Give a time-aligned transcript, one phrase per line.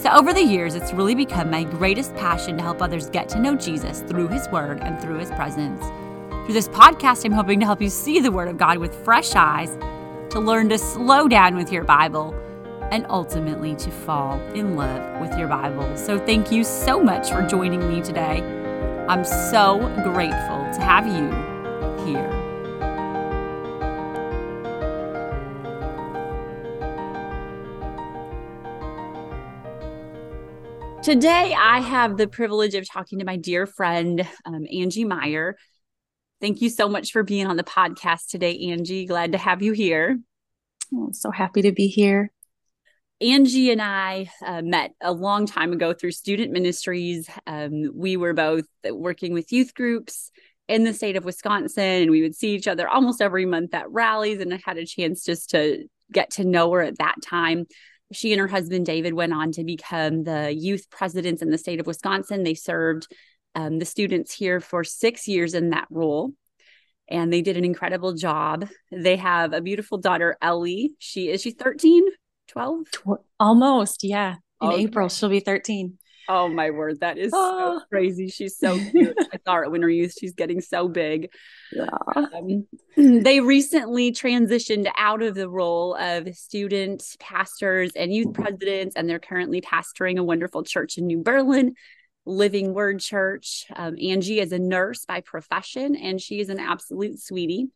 [0.00, 3.40] So, over the years, it's really become my greatest passion to help others get to
[3.40, 5.84] know Jesus through His Word and through His presence.
[6.44, 9.34] Through this podcast, I'm hoping to help you see the Word of God with fresh
[9.34, 9.76] eyes,
[10.30, 12.32] to learn to slow down with your Bible,
[12.92, 15.96] and ultimately to fall in love with your Bible.
[15.96, 18.40] So, thank you so much for joining me today.
[19.08, 22.37] I'm so grateful to have you here.
[31.08, 35.56] Today, I have the privilege of talking to my dear friend, um, Angie Meyer.
[36.38, 39.06] Thank you so much for being on the podcast today, Angie.
[39.06, 40.18] Glad to have you here.
[40.92, 42.30] Oh, so happy to be here.
[43.22, 47.26] Angie and I uh, met a long time ago through student ministries.
[47.46, 50.30] Um, we were both working with youth groups
[50.68, 53.90] in the state of Wisconsin, and we would see each other almost every month at
[53.90, 54.42] rallies.
[54.42, 57.64] And I had a chance just to get to know her at that time
[58.12, 61.80] she and her husband David went on to become the youth presidents in the state
[61.80, 62.42] of Wisconsin.
[62.42, 63.06] They served
[63.54, 66.32] um, the students here for six years in that role,
[67.08, 68.68] and they did an incredible job.
[68.90, 70.92] They have a beautiful daughter, Ellie.
[70.98, 72.04] She is she 13,
[72.48, 72.86] 12?
[73.38, 74.36] Almost, yeah.
[74.60, 74.82] In okay.
[74.82, 75.98] April, she'll be 13.
[76.30, 78.28] Oh my word, that is so crazy.
[78.28, 79.16] She's so cute.
[79.32, 80.14] I saw her at Winter Youth.
[80.18, 81.32] She's getting so big.
[81.72, 81.88] Yeah.
[82.14, 82.66] Um,
[82.96, 89.18] they recently transitioned out of the role of student pastors and youth presidents, and they're
[89.18, 91.74] currently pastoring a wonderful church in New Berlin,
[92.26, 93.64] Living Word Church.
[93.74, 97.68] Um, Angie is a nurse by profession, and she is an absolute sweetie.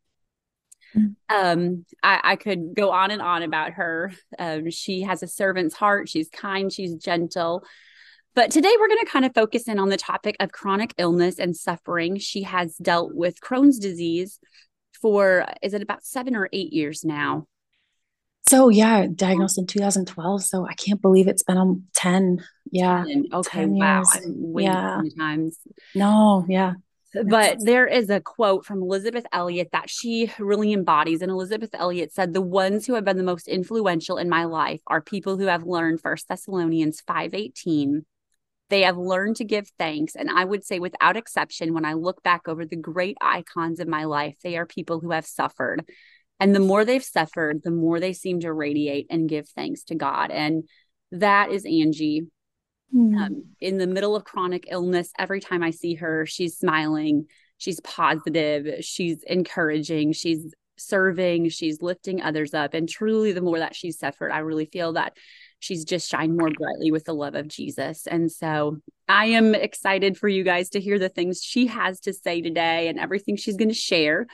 [0.94, 1.14] Mm.
[1.30, 4.12] Um, I, I, could go on and on about her.
[4.38, 6.10] Um, she has a servant's heart.
[6.10, 6.70] She's kind.
[6.70, 7.64] She's gentle.
[8.34, 11.38] But today we're going to kind of focus in on the topic of chronic illness
[11.38, 12.16] and suffering.
[12.16, 14.38] She has dealt with Crohn's disease
[15.00, 17.46] for, is it about seven or eight years now?
[18.48, 20.44] So, yeah, diagnosed in 2012.
[20.44, 22.42] So I can't believe it's been um, 10.
[22.70, 23.04] Yeah.
[23.06, 23.26] 10.
[23.34, 23.60] Okay.
[23.60, 24.02] 10 wow.
[24.56, 25.00] yeah.
[25.18, 25.58] Times.
[25.94, 26.72] No, yeah.
[27.26, 31.20] But there is a quote from Elisabeth Elliot that she really embodies.
[31.20, 34.80] And Elisabeth Elliot said, The ones who have been the most influential in my life
[34.86, 38.04] are people who have learned First Thessalonians 5:18
[38.72, 40.16] they have learned to give thanks.
[40.16, 43.86] And I would say, without exception, when I look back over the great icons of
[43.86, 45.84] my life, they are people who have suffered.
[46.40, 49.94] And the more they've suffered, the more they seem to radiate and give thanks to
[49.94, 50.30] God.
[50.30, 50.64] And
[51.10, 52.28] that is Angie.
[52.96, 53.16] Mm.
[53.16, 57.26] Um, in the middle of chronic illness, every time I see her, she's smiling,
[57.58, 62.72] she's positive, she's encouraging, she's serving, she's lifting others up.
[62.72, 65.14] And truly, the more that she's suffered, I really feel that
[65.62, 68.06] she's just shined more brightly with the love of Jesus.
[68.06, 68.78] And so
[69.08, 72.88] I am excited for you guys to hear the things she has to say today
[72.88, 74.26] and everything she's going to share.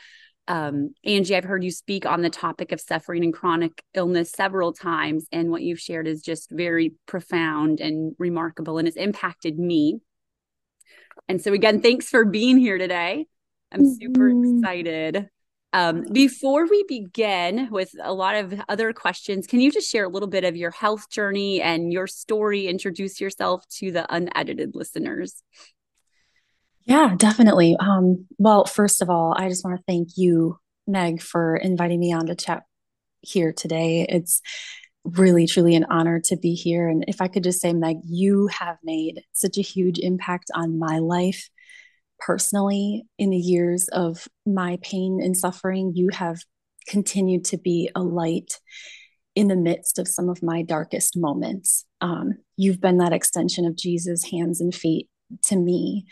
[0.47, 4.73] Um, Angie, I've heard you speak on the topic of suffering and chronic illness several
[4.73, 10.01] times, and what you've shared is just very profound and remarkable and has impacted me.
[11.29, 13.27] And so, again, thanks for being here today.
[13.71, 14.59] I'm super mm-hmm.
[14.61, 15.29] excited.
[15.73, 20.09] Um, before we begin with a lot of other questions, can you just share a
[20.09, 22.67] little bit of your health journey and your story?
[22.67, 25.43] Introduce yourself to the unedited listeners.
[26.85, 27.77] Yeah, definitely.
[27.79, 32.15] Um, well, first of all, I just want to thank you, Meg, for inviting me
[32.15, 32.63] on to chat
[33.21, 34.07] here today.
[34.09, 34.41] It's
[35.05, 36.89] really, truly an honor to be here.
[36.89, 40.79] And if I could just say, Meg, you have made such a huge impact on
[40.79, 41.51] my life
[42.21, 45.93] personally in the years of my pain and suffering.
[45.95, 46.39] You have
[46.89, 48.61] continued to be a light
[49.35, 51.85] in the midst of some of my darkest moments.
[52.01, 55.09] Um, you've been that extension of Jesus' hands and feet
[55.45, 56.07] to me,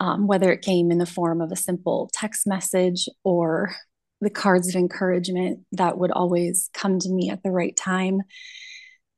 [0.00, 3.74] um, whether it came in the form of a simple text message or
[4.20, 8.22] the cards of encouragement that would always come to me at the right time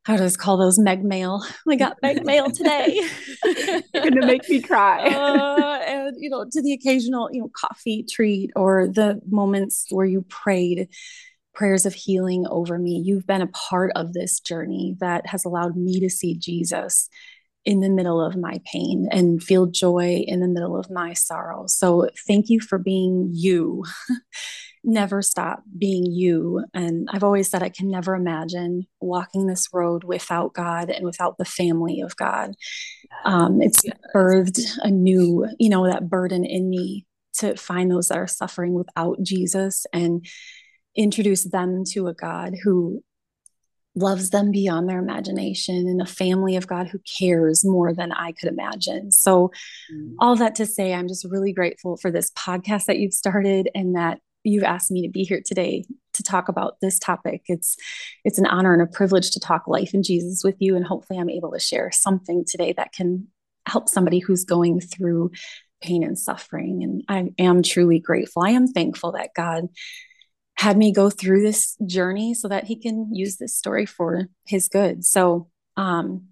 [0.07, 3.01] how does call those meg mail i got meg mail today
[3.45, 8.05] you're gonna make me cry uh, and you know to the occasional you know coffee
[8.11, 10.89] treat or the moments where you prayed
[11.55, 15.77] prayers of healing over me you've been a part of this journey that has allowed
[15.77, 17.09] me to see jesus
[17.67, 21.65] in the middle of my pain and feel joy in the middle of my sorrow.
[21.67, 23.83] So thank you for being you
[24.87, 26.65] never stop being you.
[26.73, 31.37] And I've always said I can never imagine walking this road without God and without
[31.39, 32.55] the family of God.
[33.25, 33.83] Um, it's
[34.15, 37.05] birthed a new, you know, that burden in me
[37.39, 40.25] to find those that are suffering without Jesus and
[40.95, 43.03] introduce them to a God who
[43.97, 48.33] loves them beyond their imagination and a family of God who cares more than I
[48.33, 49.11] could imagine.
[49.11, 49.51] So,
[49.93, 50.15] mm.
[50.21, 53.97] all that to say, I'm just really grateful for this podcast that you've started and
[53.97, 55.85] that you've asked me to be here today
[56.15, 57.43] to talk about this topic.
[57.47, 57.77] It's
[58.25, 61.19] it's an honor and a privilege to talk life in Jesus with you and hopefully
[61.19, 63.29] I'm able to share something today that can
[63.67, 65.33] help somebody who's going through
[65.83, 68.43] pain and suffering and I am truly grateful.
[68.43, 69.69] I am thankful that God
[70.57, 74.69] had me go through this journey so that he can use this story for his
[74.69, 75.05] good.
[75.05, 76.29] So, um,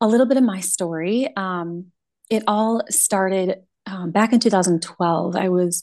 [0.00, 1.34] a little bit of my story.
[1.36, 1.86] Um,
[2.30, 5.36] it all started um, back in 2012.
[5.36, 5.82] I was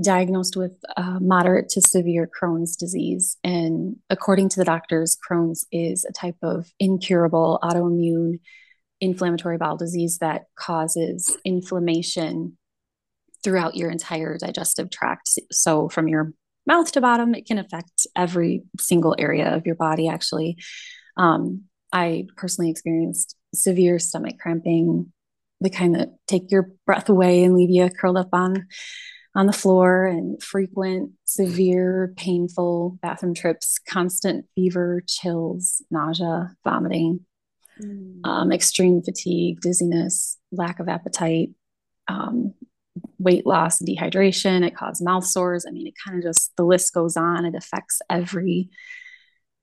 [0.00, 3.36] diagnosed with uh, moderate to severe Crohn's disease.
[3.44, 8.40] And according to the doctors, Crohn's is a type of incurable autoimmune
[9.00, 12.56] inflammatory bowel disease that causes inflammation
[13.42, 15.28] throughout your entire digestive tract.
[15.50, 16.32] So, from your
[16.66, 20.56] mouth to bottom, it can affect every single area of your body, actually.
[21.16, 25.12] Um, I personally experienced severe stomach cramping,
[25.60, 28.68] the kind that take your breath away and leave you curled up on
[29.34, 37.20] on the floor and frequent severe painful bathroom trips constant fever chills nausea vomiting
[37.82, 38.20] mm.
[38.24, 41.50] um, extreme fatigue dizziness lack of appetite
[42.08, 42.54] um,
[43.18, 44.66] weight loss and dehydration.
[44.66, 45.64] It caused mouth sores.
[45.66, 47.44] I mean, it kind of just, the list goes on.
[47.44, 48.70] It affects every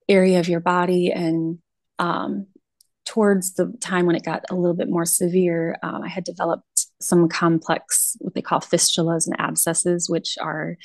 [0.08, 1.12] area of your body.
[1.12, 1.60] And
[2.00, 2.48] um,
[3.06, 6.64] towards the time when it got a little bit more severe, um, I had developed
[7.02, 10.78] some complex, what they call fistulas and abscesses, which are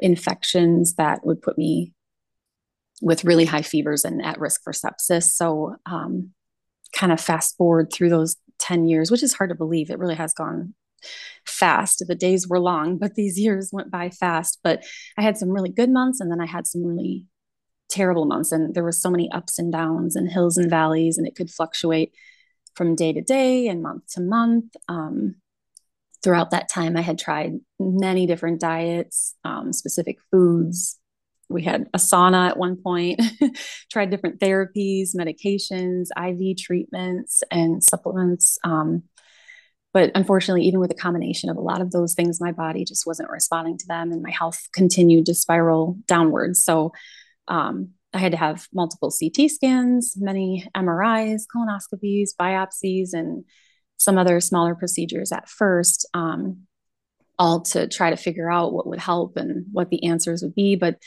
[0.00, 1.92] infections that would put me
[3.00, 5.24] with really high fevers and at risk for sepsis.
[5.24, 6.30] So, um,
[6.94, 9.90] kind of fast forward through those 10 years, which is hard to believe.
[9.90, 10.74] It really has gone
[11.46, 12.04] fast.
[12.06, 14.60] The days were long, but these years went by fast.
[14.62, 14.84] But
[15.18, 17.26] I had some really good months and then I had some really
[17.88, 18.52] terrible months.
[18.52, 21.50] And there were so many ups and downs and hills and valleys, and it could
[21.50, 22.12] fluctuate
[22.74, 24.74] from day to day and month to month.
[24.88, 25.36] Um,
[26.22, 30.98] throughout that time, I had tried many different diets, um, specific foods.
[31.48, 33.20] We had a sauna at one point,
[33.90, 38.58] tried different therapies, medications, IV treatments, and supplements.
[38.64, 39.02] Um,
[39.92, 43.06] but unfortunately even with a combination of a lot of those things my body just
[43.06, 46.92] wasn't responding to them and my health continued to spiral downwards so
[47.48, 53.44] um, i had to have multiple ct scans many mris colonoscopies biopsies and
[54.02, 56.66] some other smaller procedures at first um,
[57.38, 60.76] all to try to figure out what would help and what the answers would be
[60.76, 60.98] but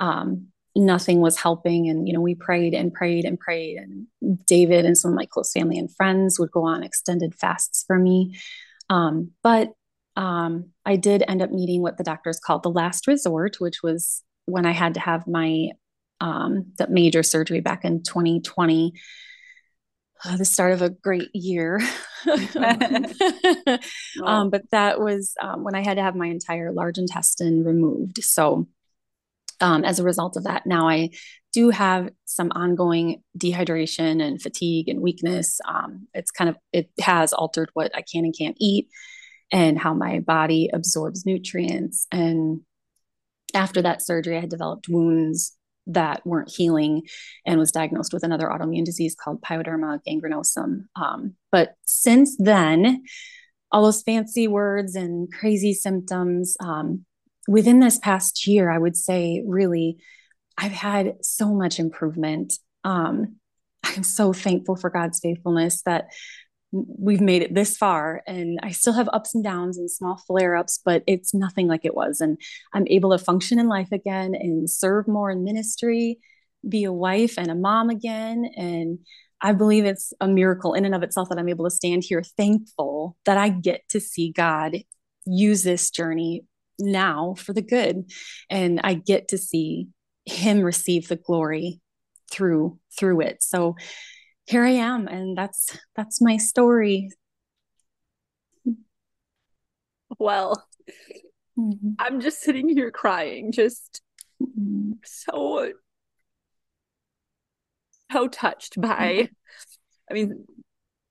[0.00, 0.48] um,
[0.78, 1.88] nothing was helping.
[1.88, 4.06] And you know we prayed and prayed and prayed and
[4.46, 7.98] david and some of my close family and friends would go on extended fasts for
[7.98, 8.36] me.
[8.90, 9.72] Um, but
[10.16, 14.22] um, i did end up needing what the doctors called the last resort which was
[14.46, 15.68] when i had to have my
[16.20, 18.94] um, the major surgery back in 2020
[20.24, 21.80] uh, the start of a great year
[24.24, 28.22] um, but that was um, when i had to have my entire large intestine removed
[28.22, 28.66] so
[29.60, 31.10] um, as a result of that, now I
[31.52, 35.60] do have some ongoing dehydration and fatigue and weakness.
[35.66, 38.88] Um, it's kind of, it has altered what I can and can't eat
[39.50, 42.06] and how my body absorbs nutrients.
[42.12, 42.60] And
[43.54, 45.56] after that surgery, I had developed wounds
[45.88, 47.02] that weren't healing
[47.44, 50.84] and was diagnosed with another autoimmune disease called pyoderma gangrenosum.
[50.96, 53.02] Um, but since then,
[53.72, 57.04] all those fancy words and crazy symptoms, um,
[57.48, 59.96] within this past year, I would say really,
[60.56, 62.54] I've had so much improvement.
[62.84, 63.36] Um,
[63.84, 66.08] I'm so thankful for God's faithfulness that
[66.70, 70.54] we've made it this far and i still have ups and downs and small flare
[70.54, 72.20] ups but it's nothing like it was.
[72.20, 72.38] And
[72.74, 76.18] i'm able to function in life again and serve more in ministry
[76.68, 78.50] be a wife and a mom again.
[78.56, 78.98] And
[79.40, 82.22] i believe it's a miracle in and of itself that i'm able to stand here
[82.22, 84.76] thankful that i get to see god
[85.24, 86.44] use this journey
[86.78, 88.10] now for the good.
[88.50, 89.88] And i get to see
[90.26, 91.80] him receive the glory
[92.30, 93.42] through through it.
[93.42, 93.76] So
[94.48, 97.10] here i am and that's that's my story
[100.18, 100.66] well
[101.58, 101.90] mm-hmm.
[101.98, 104.02] i'm just sitting here crying just
[104.42, 104.92] mm-hmm.
[105.04, 105.72] so
[108.10, 109.32] so touched by mm-hmm.
[110.10, 110.46] i mean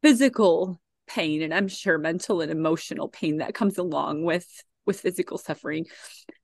[0.01, 5.37] physical pain and i'm sure mental and emotional pain that comes along with with physical
[5.37, 5.85] suffering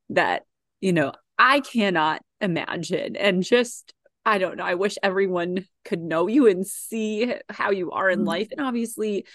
[0.09, 0.43] that
[0.83, 3.15] you know, I cannot imagine.
[3.15, 3.93] And just,
[4.25, 8.19] I don't know, I wish everyone could know you and see how you are in
[8.19, 8.27] mm-hmm.
[8.27, 8.47] life.
[8.51, 9.25] And obviously,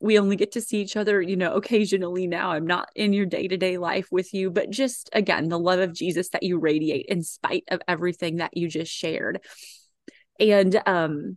[0.00, 2.52] we only get to see each other, you know, occasionally now.
[2.52, 5.80] I'm not in your day to day life with you, but just again, the love
[5.80, 9.40] of Jesus that you radiate in spite of everything that you just shared.
[10.38, 11.36] And um,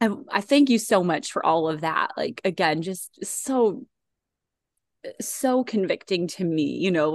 [0.00, 2.12] I, I thank you so much for all of that.
[2.16, 3.84] Like, again, just so,
[5.20, 7.12] so convicting to me, you know,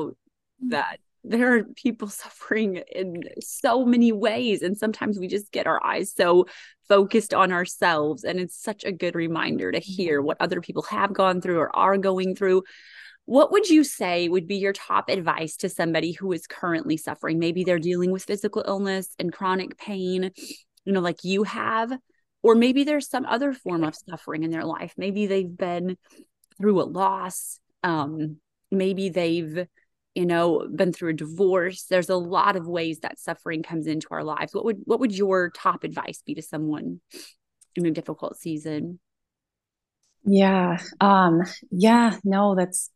[0.61, 0.71] mm.
[0.71, 5.83] that there are people suffering in so many ways and sometimes we just get our
[5.85, 6.45] eyes so
[6.87, 10.27] focused on ourselves and it's such a good reminder to hear mm-hmm.
[10.27, 12.63] what other people have gone through or are going through.
[13.25, 17.37] What would you say would be your top advice to somebody who is currently suffering?
[17.37, 20.31] Maybe they're dealing with physical illness and chronic pain
[20.85, 21.91] you know like you have
[22.41, 24.93] or maybe there's some other form of suffering in their life.
[24.97, 25.97] Maybe they've been
[26.57, 28.37] through a loss um
[28.71, 29.67] maybe they've
[30.19, 34.07] you know been through a divorce there's a lot of ways that suffering comes into
[34.11, 34.53] our lives.
[34.53, 36.99] What would what would your top advice be to someone
[37.75, 38.99] in a difficult season?
[40.25, 42.91] Yeah um yeah no that's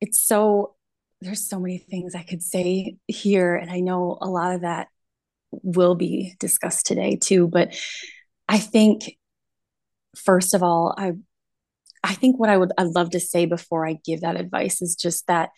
[0.00, 0.74] it's so
[1.20, 4.88] there's so many things i could say here and i know a lot of that
[5.50, 7.78] will be discussed today too but
[8.48, 9.18] i think
[10.16, 11.12] first of all i
[12.02, 14.96] i think what i would i'd love to say before i give that advice is
[14.96, 15.50] just that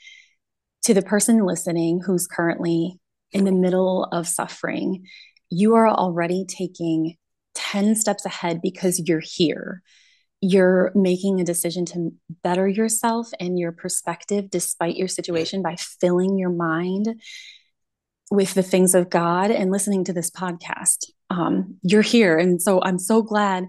[0.83, 2.99] to the person listening who's currently
[3.33, 5.07] in the middle of suffering,
[5.51, 7.17] you are already taking
[7.55, 9.83] 10 steps ahead because you're here.
[10.41, 12.13] You're making a decision to
[12.45, 17.21] better yourself and your perspective despite your situation by filling your mind
[18.31, 21.07] with the things of God and listening to this podcast.
[21.31, 22.39] Um, you're here.
[22.39, 23.67] And so I'm so glad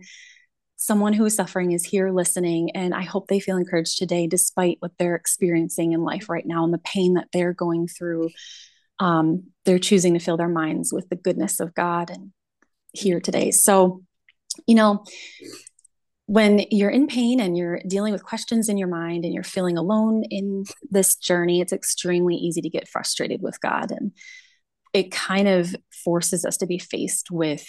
[0.80, 2.72] someone who is suffering is here listening.
[2.72, 6.64] And I hope they feel encouraged today, despite what they're experiencing in life right now
[6.64, 8.30] and the pain that they're going through.
[8.98, 12.32] Um, they're choosing to fill their minds with the goodness of God and
[12.94, 13.52] here today.
[13.52, 14.04] So,
[14.68, 15.04] you know,
[16.28, 19.78] when you're in pain and you're dealing with questions in your mind and you're feeling
[19.78, 23.92] alone in this journey, it's extremely easy to get frustrated with God.
[23.92, 24.14] And
[24.94, 27.66] it kind of forces us to be faced with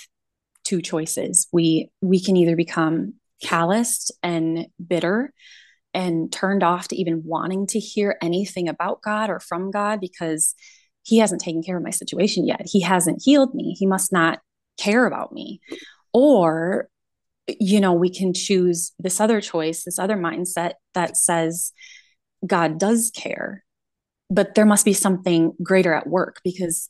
[0.70, 1.48] two choices.
[1.52, 5.32] We we can either become calloused and bitter
[5.92, 10.54] and turned off to even wanting to hear anything about God or from God because
[11.02, 12.62] he hasn't taken care of my situation yet.
[12.64, 13.74] He hasn't healed me.
[13.76, 14.38] He must not
[14.78, 15.60] care about me.
[16.12, 16.88] Or
[17.58, 21.72] you know, we can choose this other choice, this other mindset that says
[22.46, 23.64] God does care,
[24.30, 26.88] but there must be something greater at work because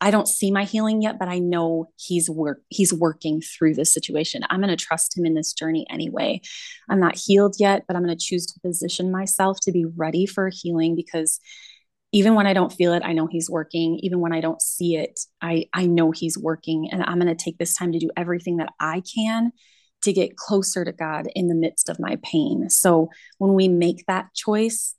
[0.00, 3.92] I don't see my healing yet, but I know he's work he's working through this
[3.92, 4.42] situation.
[4.48, 6.40] I'm going to trust him in this journey anyway.
[6.88, 10.24] I'm not healed yet, but I'm going to choose to position myself to be ready
[10.26, 11.40] for healing because
[12.12, 13.98] even when I don't feel it, I know he's working.
[14.02, 17.44] Even when I don't see it, I I know he's working and I'm going to
[17.44, 19.52] take this time to do everything that I can
[20.02, 22.70] to get closer to God in the midst of my pain.
[22.70, 24.94] So when we make that choice,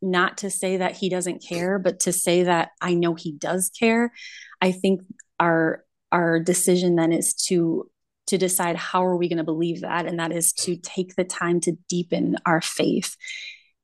[0.00, 3.70] not to say that he doesn't care, but to say that I know he does
[3.78, 4.12] care.
[4.60, 5.02] I think
[5.40, 7.90] our our decision then is to
[8.28, 11.24] to decide how are we going to believe that and that is to take the
[11.24, 13.16] time to deepen our faith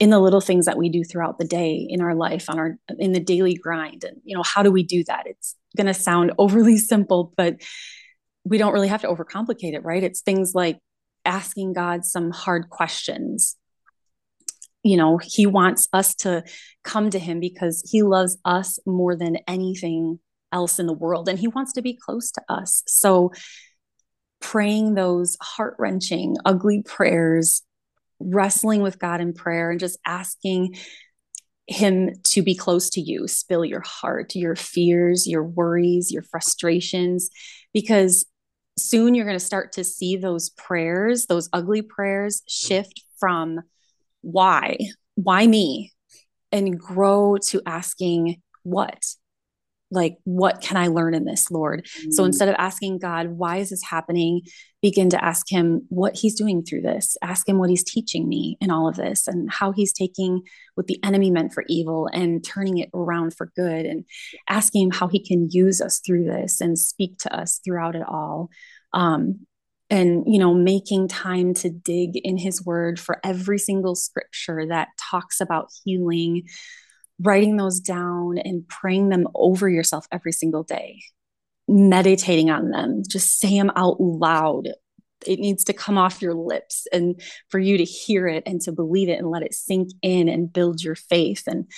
[0.01, 2.77] in the little things that we do throughout the day in our life on our
[2.99, 5.95] in the daily grind and you know how do we do that it's going to
[5.95, 7.57] sound overly simple but
[8.45, 10.79] we don't really have to overcomplicate it right it's things like
[11.25, 13.57] asking god some hard questions
[14.85, 16.45] you know he wants us to
[16.85, 20.21] come to him because he loves us more than anything
[20.53, 22.85] else in the world and he wants to be close to us.
[22.87, 23.33] So
[24.41, 27.63] praying those heart-wrenching ugly prayers
[28.21, 30.77] wrestling with god in prayer and just asking
[31.67, 37.31] him to be close to you spill your heart your fears your worries your frustrations
[37.73, 38.27] because
[38.79, 43.61] soon you're going to start to see those prayers those ugly prayers shift from
[44.25, 44.79] why?
[45.15, 45.93] Why me?
[46.51, 49.05] And grow to asking what?
[49.91, 51.85] Like what can i learn in this lord?
[51.85, 52.13] Mm.
[52.13, 54.41] so instead of asking god why is this happening?
[54.83, 57.17] Begin to ask him what he's doing through this.
[57.23, 60.43] Ask him what he's teaching me in all of this and how he's taking
[60.75, 64.05] what the enemy meant for evil and turning it around for good and
[64.49, 68.07] asking him how he can use us through this and speak to us throughout it
[68.07, 68.51] all.
[68.93, 69.47] Um,
[69.91, 74.89] and you know making time to dig in his word for every single scripture that
[74.99, 76.47] talks about healing
[77.21, 81.01] writing those down and praying them over yourself every single day
[81.69, 84.69] meditating on them just say them out loud.
[85.27, 88.73] It needs to come off your lips and for you to hear it and to
[88.73, 91.71] believe it and let it sink in and build your faith and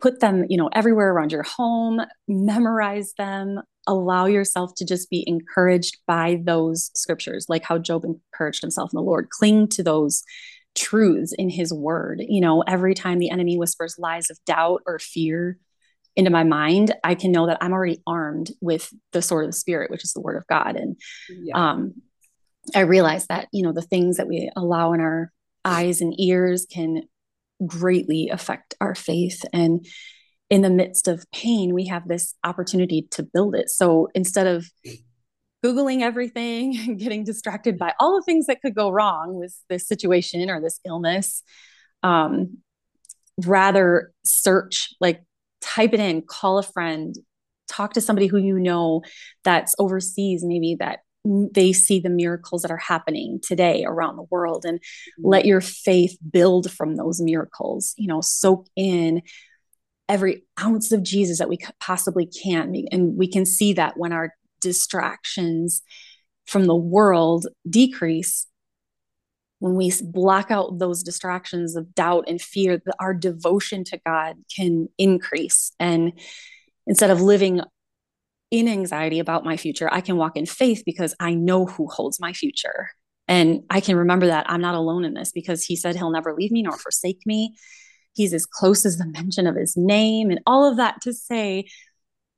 [0.00, 5.24] put them, you know, everywhere around your home, memorize them, allow yourself to just be
[5.26, 9.30] encouraged by those scriptures, like how Job encouraged himself in the Lord.
[9.30, 10.22] Cling to those
[10.74, 12.22] truths in his word.
[12.28, 15.58] You know, every time the enemy whispers lies of doubt or fear
[16.14, 19.58] into my mind, I can know that I'm already armed with the sword of the
[19.58, 20.76] spirit, which is the word of God.
[20.76, 20.96] And
[21.28, 21.54] yeah.
[21.72, 21.94] um,
[22.74, 25.30] I realize that, you know, the things that we allow in our
[25.64, 27.02] eyes and ears can
[27.66, 29.42] greatly affect our faith.
[29.52, 29.86] And
[30.48, 33.68] in the midst of pain, we have this opportunity to build it.
[33.68, 34.70] So instead of
[35.64, 39.86] Googling everything and getting distracted by all the things that could go wrong with this
[39.86, 41.42] situation or this illness,
[42.02, 42.58] um,
[43.44, 45.22] rather search, like
[45.60, 47.16] type it in, call a friend,
[47.68, 49.02] talk to somebody who you know
[49.42, 51.00] that's overseas, maybe that
[51.52, 55.28] they see the miracles that are happening today around the world and mm-hmm.
[55.28, 59.22] let your faith build from those miracles you know soak in
[60.08, 64.32] every ounce of jesus that we possibly can and we can see that when our
[64.60, 65.82] distractions
[66.46, 68.46] from the world decrease
[69.58, 74.88] when we block out those distractions of doubt and fear our devotion to god can
[74.98, 76.12] increase and
[76.86, 77.60] instead of living
[78.50, 82.20] in anxiety about my future, I can walk in faith because I know who holds
[82.20, 82.90] my future.
[83.28, 86.34] And I can remember that I'm not alone in this because he said he'll never
[86.34, 87.56] leave me nor forsake me.
[88.16, 91.66] He's as close as the mention of his name and all of that to say,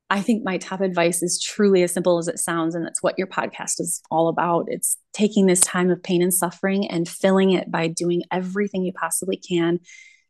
[0.09, 2.73] I think my top advice is truly as simple as it sounds.
[2.75, 4.65] And that's what your podcast is all about.
[4.67, 8.91] It's taking this time of pain and suffering and filling it by doing everything you
[8.91, 9.79] possibly can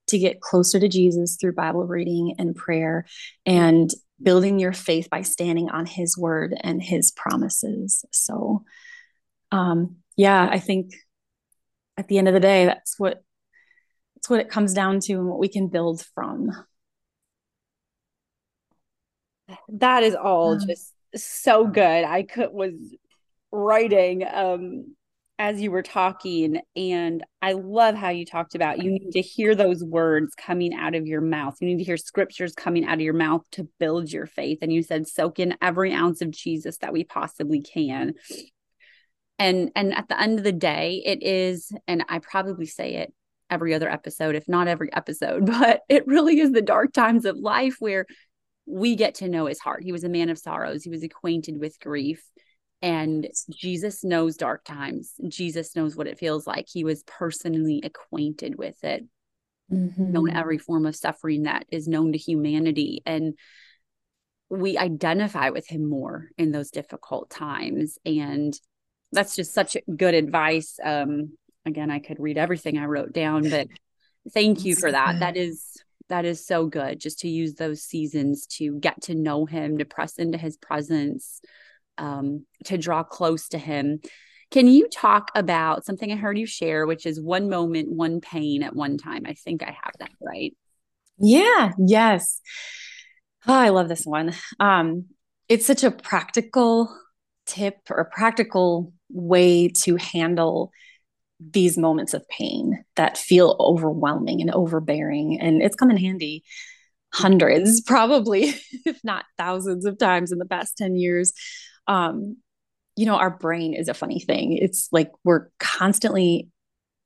[0.08, 3.06] to get closer to Jesus through Bible reading and prayer
[3.46, 3.90] and
[4.22, 8.04] building your faith by standing on his word and his promises.
[8.12, 8.66] So,
[9.52, 10.92] um, yeah, I think
[11.96, 13.24] at the end of the day, that's what
[14.30, 16.52] that's what it comes down to and what we can build from.
[19.70, 22.04] That is all just so good.
[22.04, 22.74] I could was
[23.52, 24.96] writing um
[25.40, 29.56] as you were talking and i love how you talked about you need to hear
[29.56, 33.02] those words coming out of your mouth you need to hear scriptures coming out of
[33.02, 36.78] your mouth to build your faith and you said soak in every ounce of jesus
[36.78, 38.14] that we possibly can
[39.40, 43.12] and and at the end of the day it is and i probably say it
[43.50, 47.38] every other episode if not every episode but it really is the dark times of
[47.38, 48.06] life where
[48.66, 51.60] we get to know his heart he was a man of sorrows he was acquainted
[51.60, 52.22] with grief
[52.82, 55.14] and Jesus knows dark times.
[55.28, 56.68] Jesus knows what it feels like.
[56.72, 59.06] He was personally acquainted with it,
[59.72, 60.12] mm-hmm.
[60.12, 63.02] known every form of suffering that is known to humanity.
[63.06, 63.38] And
[64.50, 67.98] we identify with him more in those difficult times.
[68.06, 68.58] And
[69.12, 70.80] that's just such good advice.
[70.82, 71.34] Um,
[71.66, 73.68] again, I could read everything I wrote down, but
[74.34, 75.20] thank you for that.
[75.20, 79.46] That is that is so good just to use those seasons to get to know
[79.46, 81.40] him, to press into his presence
[82.00, 84.02] um, to draw close to him.
[84.52, 88.64] Can you talk about something I heard you share, which is one moment, one pain
[88.64, 89.24] at one time?
[89.28, 90.56] I think I have that right.
[91.20, 92.42] Yeah, yes.
[93.48, 94.34] Oh, I love this one.
[94.60, 95.06] Um,
[95.48, 96.96] it's such a practical
[97.46, 100.72] tip or practical way to handle
[101.40, 105.40] these moments of pain that feel overwhelming and overbearing.
[105.40, 106.44] And it's come in handy
[107.14, 108.54] hundreds, probably,
[108.86, 111.34] if not thousands of times in the past 10 years
[111.90, 112.38] um
[112.96, 116.50] you know our brain is a funny thing it's like we're constantly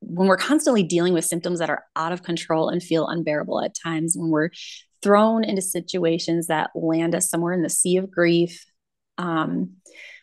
[0.00, 3.74] when we're constantly dealing with symptoms that are out of control and feel unbearable at
[3.74, 4.50] times when we're
[5.02, 8.64] thrown into situations that land us somewhere in the sea of grief
[9.16, 9.74] um,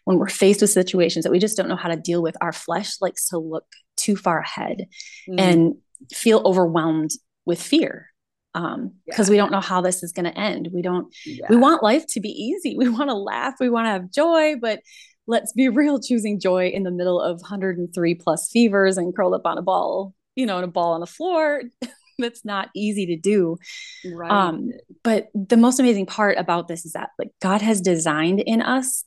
[0.06, 2.52] when we're faced with situations that we just don't know how to deal with our
[2.52, 3.66] flesh likes to look
[4.02, 4.88] too far ahead
[5.30, 5.40] mm.
[5.40, 5.76] and
[6.12, 7.12] feel overwhelmed
[7.46, 8.08] with fear
[8.54, 9.32] um because yeah.
[9.32, 11.46] we don't know how this is going to end we don't yeah.
[11.50, 14.56] we want life to be easy we want to laugh we want to have joy
[14.60, 14.82] but
[15.28, 19.46] let's be real choosing joy in the middle of 103 plus fevers and curled up
[19.46, 21.62] on a ball you know in a ball on the floor
[22.20, 23.58] that's not easy to do
[24.14, 24.70] right um
[25.04, 29.06] but the most amazing part about this is that like god has designed in us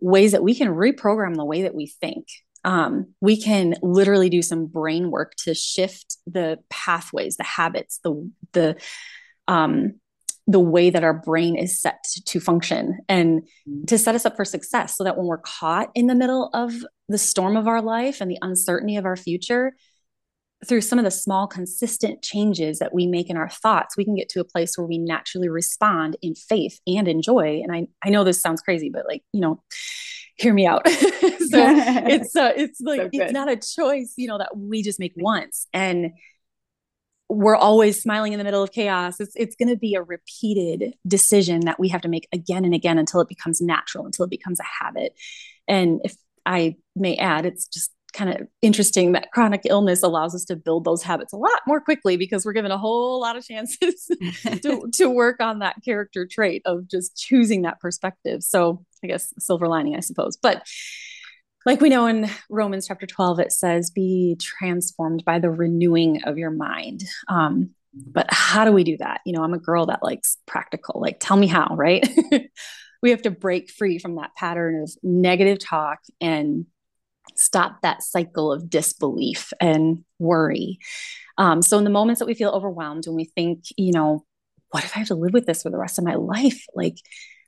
[0.00, 2.26] ways that we can reprogram the way that we think
[2.64, 8.30] um, we can literally do some brain work to shift the pathways, the habits, the
[8.52, 8.76] the
[9.46, 9.94] um,
[10.46, 13.84] the way that our brain is set to function, and mm-hmm.
[13.84, 16.74] to set us up for success, so that when we're caught in the middle of
[17.08, 19.74] the storm of our life and the uncertainty of our future,
[20.66, 24.16] through some of the small consistent changes that we make in our thoughts we can
[24.16, 27.86] get to a place where we naturally respond in faith and in joy and i
[28.04, 29.62] i know this sounds crazy but like you know
[30.38, 30.88] hear me out.
[30.88, 34.98] so it's uh, it's like so it's not a choice, you know, that we just
[34.98, 35.66] make once.
[35.72, 36.12] And
[37.28, 39.20] we're always smiling in the middle of chaos.
[39.20, 42.74] It's it's going to be a repeated decision that we have to make again and
[42.74, 45.12] again until it becomes natural, until it becomes a habit.
[45.66, 50.44] And if I may add, it's just kind of interesting that chronic illness allows us
[50.44, 53.44] to build those habits a lot more quickly because we're given a whole lot of
[53.46, 54.10] chances
[54.62, 58.42] to, to work on that character trait of just choosing that perspective.
[58.42, 60.36] So I guess silver lining, I suppose.
[60.36, 60.66] But
[61.64, 66.38] like we know in Romans chapter 12, it says, be transformed by the renewing of
[66.38, 67.04] your mind.
[67.28, 69.20] Um, but how do we do that?
[69.24, 72.06] You know, I'm a girl that likes practical, like, tell me how, right?
[73.02, 76.66] we have to break free from that pattern of negative talk and
[77.36, 80.78] stop that cycle of disbelief and worry.
[81.36, 84.24] Um, so, in the moments that we feel overwhelmed, when we think, you know,
[84.70, 86.64] what if I have to live with this for the rest of my life?
[86.74, 86.96] Like,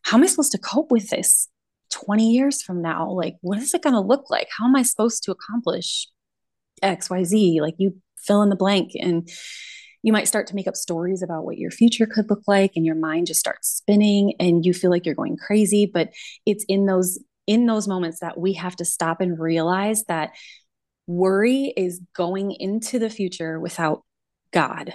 [0.02, 1.48] how am I supposed to cope with this?
[1.92, 4.82] 20 years from now like what is it going to look like how am i
[4.82, 6.06] supposed to accomplish
[6.84, 9.28] xyz like you fill in the blank and
[10.02, 12.86] you might start to make up stories about what your future could look like and
[12.86, 16.10] your mind just starts spinning and you feel like you're going crazy but
[16.46, 20.30] it's in those in those moments that we have to stop and realize that
[21.06, 24.02] worry is going into the future without
[24.52, 24.94] god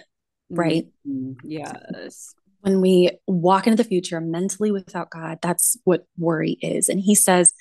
[0.49, 1.33] right mm-hmm.
[1.43, 6.89] yes when we walk into the future mentally without God, that's what worry is.
[6.89, 7.53] And he says,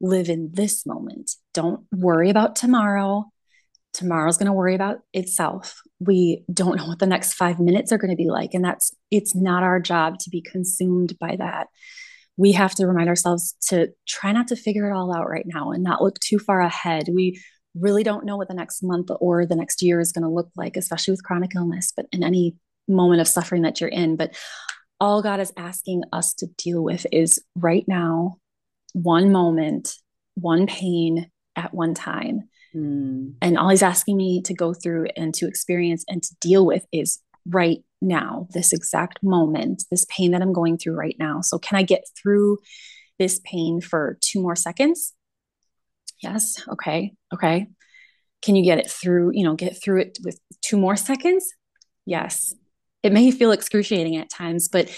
[0.00, 1.32] live in this moment.
[1.52, 3.26] Don't worry about tomorrow.
[3.92, 5.82] Tomorrow's going to worry about itself.
[6.00, 8.54] We don't know what the next five minutes are going to be like.
[8.54, 11.66] And that's, it's not our job to be consumed by that.
[12.36, 15.72] We have to remind ourselves to try not to figure it all out right now
[15.72, 17.08] and not look too far ahead.
[17.12, 17.40] We
[17.74, 20.50] really don't know what the next month or the next year is going to look
[20.56, 22.56] like, especially with chronic illness, but in any
[22.88, 24.16] moment of suffering that you're in.
[24.16, 24.36] But
[25.00, 28.38] all God is asking us to deal with is right now,
[28.92, 29.94] one moment,
[30.34, 32.48] one pain at one time.
[32.74, 33.34] Mm.
[33.42, 36.86] And all He's asking me to go through and to experience and to deal with
[36.92, 37.18] is
[37.48, 41.40] right now, this exact moment, this pain that I'm going through right now.
[41.40, 42.58] So, can I get through
[43.18, 45.14] this pain for two more seconds?
[46.22, 46.62] Yes.
[46.68, 47.14] Okay.
[47.32, 47.68] Okay.
[48.42, 51.46] Can you get it through, you know, get through it with two more seconds?
[52.04, 52.54] Yes
[53.06, 54.90] it may feel excruciating at times, but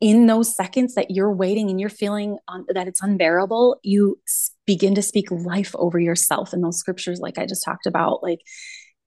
[0.00, 4.18] in those seconds that you're waiting and you're feeling un- that it's unbearable, you
[4.66, 8.22] begin to speak life over yourself in those scriptures, like I just talked about.
[8.22, 8.40] Like,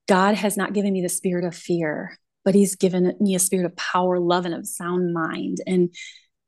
[0.07, 3.65] God has not given me the spirit of fear, but He's given me a spirit
[3.65, 5.57] of power, love, and of sound mind.
[5.67, 5.93] And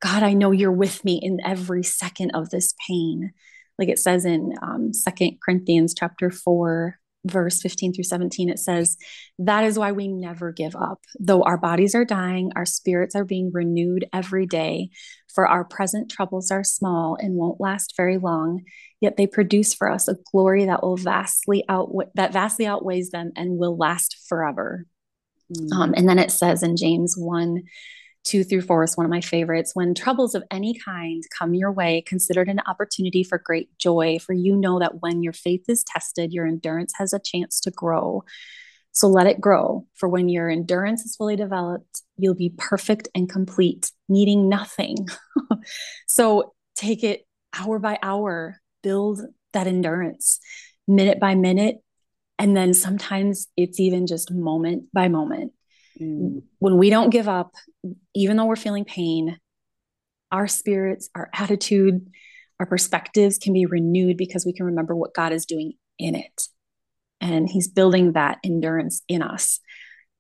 [0.02, 3.34] God, I know you're with me in every second of this pain.
[3.78, 8.96] Like it says in um, Second Corinthians chapter 4, verse 15 through 17, it says,
[9.40, 11.00] That is why we never give up.
[11.20, 14.92] Though our bodies are dying, our spirits are being renewed every day.
[15.36, 18.62] For our present troubles are small and won't last very long,
[19.02, 23.34] yet they produce for us a glory that will vastly outweigh that vastly outweighs them
[23.36, 24.86] and will last forever.
[25.56, 25.74] Mm.
[25.74, 27.64] Um, and then it says in James 1
[28.26, 29.72] two through four is one of my favorites.
[29.74, 34.20] When troubles of any kind come your way, consider it an opportunity for great joy,
[34.20, 37.72] for you know that when your faith is tested, your endurance has a chance to
[37.72, 38.24] grow.
[38.92, 43.30] So let it grow, for when your endurance is fully developed, you'll be perfect and
[43.30, 44.98] complete, needing nothing.
[46.08, 47.22] so take it
[47.58, 49.22] hour by hour, build
[49.54, 50.40] that endurance
[50.88, 51.78] minute by minute.
[52.40, 55.52] And then sometimes it's even just moment by moment
[56.00, 56.44] Mm.
[56.60, 57.56] When we don't give up,
[58.16, 59.38] even though we're feeling pain,
[60.32, 62.08] our spirits, our attitude,
[62.60, 66.44] our perspectives can be renewed because we can remember what God is doing in it.
[67.22, 69.60] And He's building that endurance in us.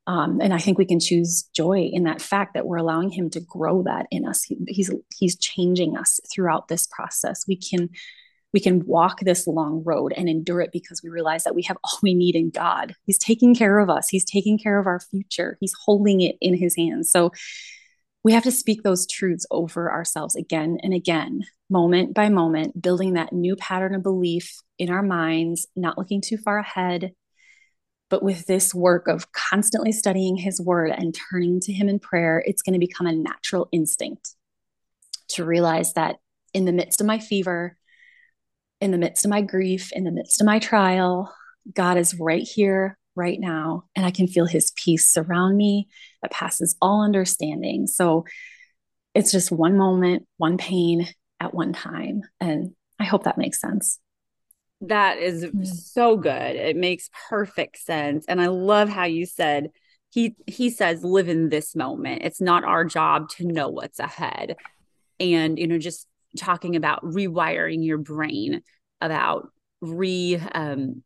[0.07, 3.29] Um, and I think we can choose joy in that fact that we're allowing Him
[3.31, 4.43] to grow that in us.
[4.43, 7.45] He, he's He's changing us throughout this process.
[7.47, 7.89] We can
[8.53, 11.77] we can walk this long road and endure it because we realize that we have
[11.83, 12.95] all we need in God.
[13.05, 16.55] He's taking care of us, He's taking care of our future, He's holding it in
[16.55, 17.11] His hands.
[17.11, 17.31] So
[18.23, 23.13] we have to speak those truths over ourselves again and again, moment by moment, building
[23.13, 27.13] that new pattern of belief in our minds, not looking too far ahead.
[28.09, 32.43] But with this work of constantly studying his word and turning to him in prayer,
[32.45, 34.35] it's going to become a natural instinct
[35.29, 36.17] to realize that
[36.53, 37.77] in the midst of my fever,
[38.81, 41.33] in the midst of my grief, in the midst of my trial,
[41.73, 45.87] God is right here, right now, and I can feel his peace surround me
[46.21, 47.87] that passes all understanding.
[47.87, 48.25] So
[49.13, 51.07] it's just one moment, one pain
[51.39, 52.21] at one time.
[52.39, 53.99] And I hope that makes sense.
[54.81, 55.63] That is mm-hmm.
[55.63, 56.55] so good.
[56.55, 58.25] It makes perfect sense.
[58.27, 59.71] And I love how you said,
[60.11, 64.55] he he says live in this moment it's not our job to know what's ahead
[65.19, 68.61] and you know just talking about rewiring your brain
[69.01, 69.49] about
[69.81, 71.03] re um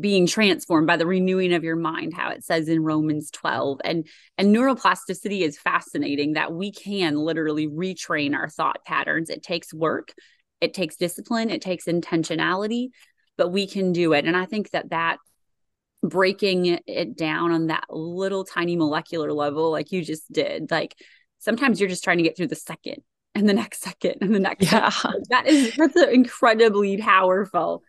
[0.00, 4.08] being transformed by the renewing of your mind how it says in Romans 12 and
[4.36, 9.30] and neuroplasticity is fascinating that we can literally retrain our thought patterns.
[9.30, 10.12] It takes work
[10.60, 12.88] it takes discipline it takes intentionality
[13.36, 14.24] but we can do it.
[14.24, 15.18] And i think that that
[16.02, 20.94] breaking it down on that little tiny molecular level like you just did like
[21.38, 23.02] sometimes you're just trying to get through the second
[23.36, 24.88] and the next second and the next yeah.
[24.88, 25.26] Second.
[25.28, 27.82] that is that's incredibly powerful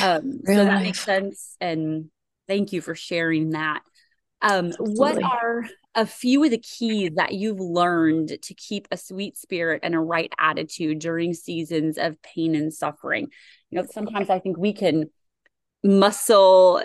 [0.00, 2.06] um so that makes sense and
[2.48, 3.80] thank you for sharing that
[4.40, 4.94] um Absolutely.
[4.94, 5.64] what are
[5.96, 10.00] a few of the keys that you've learned to keep a sweet spirit and a
[10.00, 13.28] right attitude during seasons of pain and suffering
[13.70, 15.10] you know sometimes i think we can
[15.82, 16.80] muscle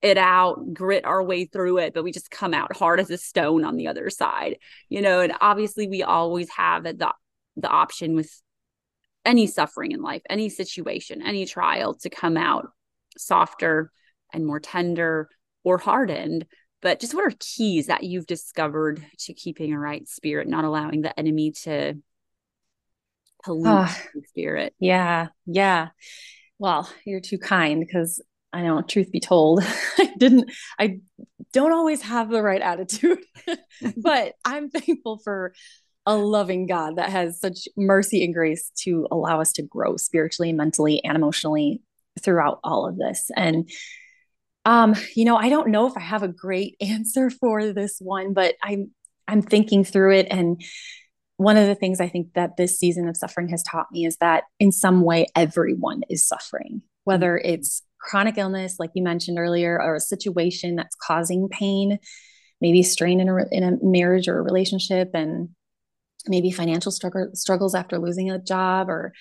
[0.00, 3.18] it out, grit our way through it, but we just come out hard as a
[3.18, 4.56] stone on the other side,
[4.88, 5.20] you know.
[5.20, 7.12] And obviously, we always have the
[7.60, 8.30] the option with
[9.24, 12.68] any suffering in life, any situation, any trial to come out
[13.16, 13.90] softer
[14.32, 15.28] and more tender
[15.64, 16.46] or hardened.
[16.80, 21.02] But just what are keys that you've discovered to keeping a right spirit, not allowing
[21.02, 21.94] the enemy to
[23.44, 24.74] pollute ah, the spirit?
[24.78, 25.88] Yeah, yeah.
[26.58, 29.62] Well, you're too kind because I know, truth be told,
[29.98, 31.00] I didn't, I
[31.52, 33.18] don't always have the right attitude,
[33.96, 35.52] but I'm thankful for
[36.08, 40.54] a loving God that has such mercy and grace to allow us to grow spiritually,
[40.54, 41.82] mentally, and emotionally
[42.22, 43.30] throughout all of this.
[43.36, 43.68] And,
[44.64, 48.32] um, you know, I don't know if I have a great answer for this one,
[48.32, 48.90] but I'm,
[49.28, 50.28] I'm thinking through it.
[50.30, 50.62] And
[51.36, 54.16] one of the things I think that this season of suffering has taught me is
[54.16, 59.78] that in some way, everyone is suffering, whether it's chronic illness, like you mentioned earlier,
[59.78, 61.98] or a situation that's causing pain,
[62.62, 65.50] maybe strain in a, in a marriage or a relationship, and
[66.26, 69.12] maybe financial struggle, struggles after losing a job, or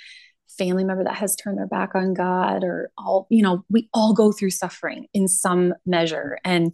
[0.57, 4.13] family member that has turned their back on God, or all, you know, we all
[4.13, 6.37] go through suffering in some measure.
[6.43, 6.71] And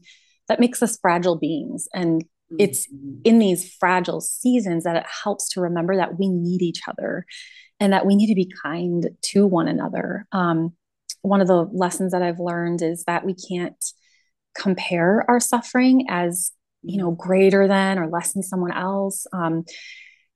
[0.48, 1.88] that makes us fragile beings.
[1.94, 2.24] And
[2.60, 3.22] it's mm-hmm.
[3.24, 7.26] in these fragile seasons that it helps to remember that we need each other
[7.80, 10.28] and that we need to be kind to one another.
[10.32, 10.74] Um,
[11.22, 13.84] one of the lessons that I've learned is that we can't
[14.56, 16.52] compare our suffering as
[16.84, 19.64] you know greater than or less than someone else um,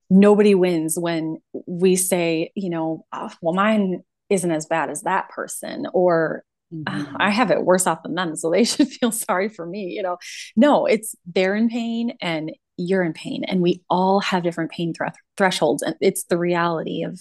[0.10, 5.30] nobody wins when we say you know oh, well mine isn't as bad as that
[5.30, 6.44] person or
[6.74, 7.16] mm-hmm.
[7.20, 10.02] i have it worse off than them so they should feel sorry for me you
[10.02, 10.18] know
[10.56, 14.94] no it's they're in pain and you're in pain and we all have different pain
[14.94, 17.20] th- thresholds and it's the reality of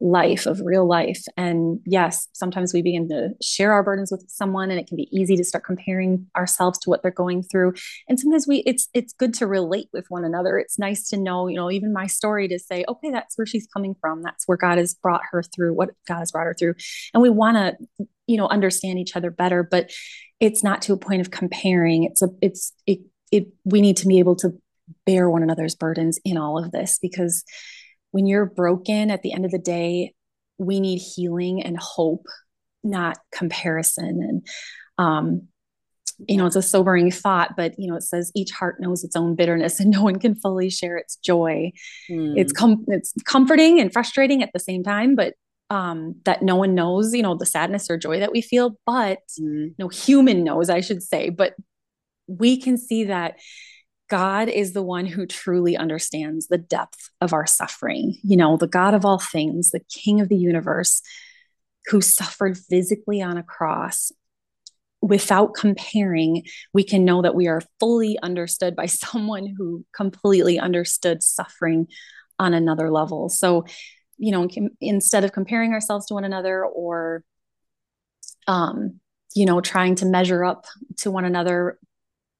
[0.00, 1.22] life of real life.
[1.36, 5.08] And yes sometimes we begin to share our burdens with someone and it can be
[5.12, 7.74] easy to start comparing ourselves to what they're going through.
[8.08, 10.58] And sometimes we it's it's good to relate with one another.
[10.58, 13.66] It's nice to know you know even my story to say okay that's where she's
[13.66, 14.22] coming from.
[14.22, 16.74] That's where god has brought her through what god has brought her through.
[17.14, 19.90] And we want to you know understand each other better but
[20.40, 22.04] it's not to a point of comparing.
[22.04, 24.58] It's a it's it, it we need to be able to
[25.06, 27.44] bear one another's burdens in all of this because
[28.12, 30.14] when you're broken at the end of the day,
[30.58, 32.26] we need healing and hope,
[32.82, 34.22] not comparison.
[34.22, 34.46] And,
[34.98, 35.48] um,
[36.28, 39.16] you know, it's a sobering thought, but you know, it says each heart knows its
[39.16, 41.72] own bitterness and no one can fully share its joy.
[42.10, 42.34] Mm.
[42.36, 45.34] It's com- it's comforting and frustrating at the same time, but
[45.70, 49.20] um, that no one knows, you know, the sadness or joy that we feel, but
[49.40, 49.72] mm.
[49.78, 51.54] no human knows, I should say, but
[52.26, 53.38] we can see that
[54.10, 58.18] God is the one who truly understands the depth of our suffering.
[58.22, 61.00] You know, the God of all things, the King of the universe,
[61.86, 64.10] who suffered physically on a cross.
[65.00, 66.42] Without comparing,
[66.74, 71.86] we can know that we are fully understood by someone who completely understood suffering
[72.38, 73.28] on another level.
[73.28, 73.64] So,
[74.18, 74.48] you know,
[74.80, 77.22] instead of comparing ourselves to one another or,
[78.48, 78.98] um,
[79.34, 80.66] you know, trying to measure up
[80.98, 81.78] to one another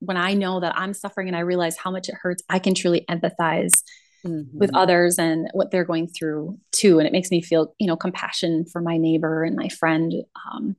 [0.00, 2.74] when I know that I'm suffering and I realize how much it hurts, I can
[2.74, 3.82] truly empathize
[4.24, 4.58] mm-hmm.
[4.58, 6.98] with others and what they're going through too.
[6.98, 10.12] And it makes me feel, you know, compassion for my neighbor and my friend,
[10.50, 10.76] um,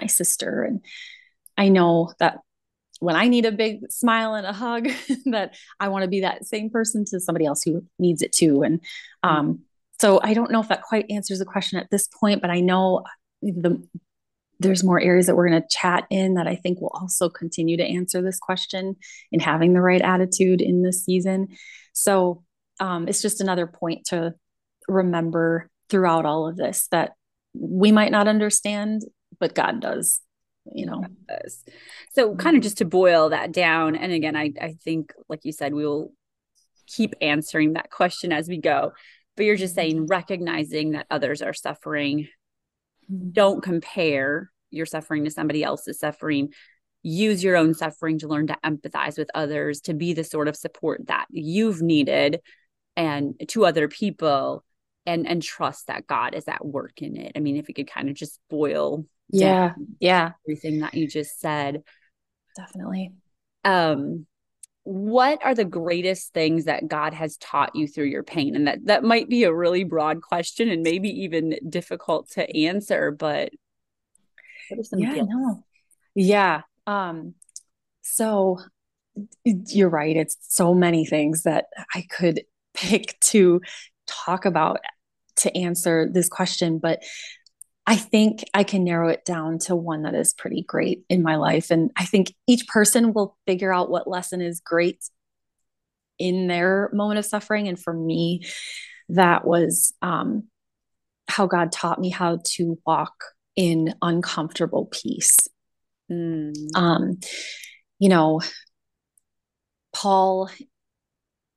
[0.00, 0.62] my sister.
[0.62, 0.84] And
[1.56, 2.38] I know that
[3.00, 4.88] when I need a big smile and a hug,
[5.26, 8.62] that I want to be that same person to somebody else who needs it too.
[8.62, 8.80] And
[9.22, 9.60] um,
[10.00, 12.60] so I don't know if that quite answers the question at this point, but I
[12.60, 13.04] know
[13.42, 13.82] the
[14.60, 17.76] there's more areas that we're going to chat in that I think will also continue
[17.76, 18.96] to answer this question
[19.30, 21.48] in having the right attitude in this season.
[21.92, 22.42] So
[22.80, 24.34] um, it's just another point to
[24.88, 27.12] remember throughout all of this that
[27.54, 29.02] we might not understand,
[29.38, 30.20] but God does.
[30.70, 31.02] You know,
[32.12, 33.96] so kind of just to boil that down.
[33.96, 36.12] And again, I, I think, like you said, we will
[36.86, 38.92] keep answering that question as we go.
[39.34, 42.28] But you're just saying recognizing that others are suffering
[43.32, 46.52] don't compare your suffering to somebody else's suffering.
[47.02, 50.56] Use your own suffering to learn to empathize with others to be the sort of
[50.56, 52.40] support that you've needed
[52.96, 54.64] and to other people
[55.06, 57.32] and and trust that god is at work in it.
[57.36, 59.74] I mean if we could kind of just boil yeah.
[60.00, 60.32] Yeah.
[60.46, 61.82] everything that you just said.
[62.56, 63.12] Definitely.
[63.64, 64.26] Um
[64.88, 68.56] what are the greatest things that god has taught you through your pain?
[68.56, 73.10] And that that might be a really broad question and maybe even difficult to answer
[73.10, 73.50] but
[74.70, 75.62] what are some yeah no
[76.14, 77.34] yeah um
[78.00, 78.58] so
[79.44, 80.16] you're right.
[80.16, 82.40] It's so many things that i could
[82.74, 83.60] pick to
[84.06, 84.80] talk about
[85.36, 87.02] to answer this question but
[87.88, 91.36] I think I can narrow it down to one that is pretty great in my
[91.36, 91.70] life.
[91.70, 95.02] And I think each person will figure out what lesson is great
[96.18, 97.66] in their moment of suffering.
[97.66, 98.42] And for me,
[99.08, 100.48] that was um,
[101.28, 103.24] how God taught me how to walk
[103.56, 105.38] in uncomfortable peace.
[106.12, 106.52] Mm.
[106.74, 107.20] Um,
[107.98, 108.42] you know,
[109.94, 110.50] Paul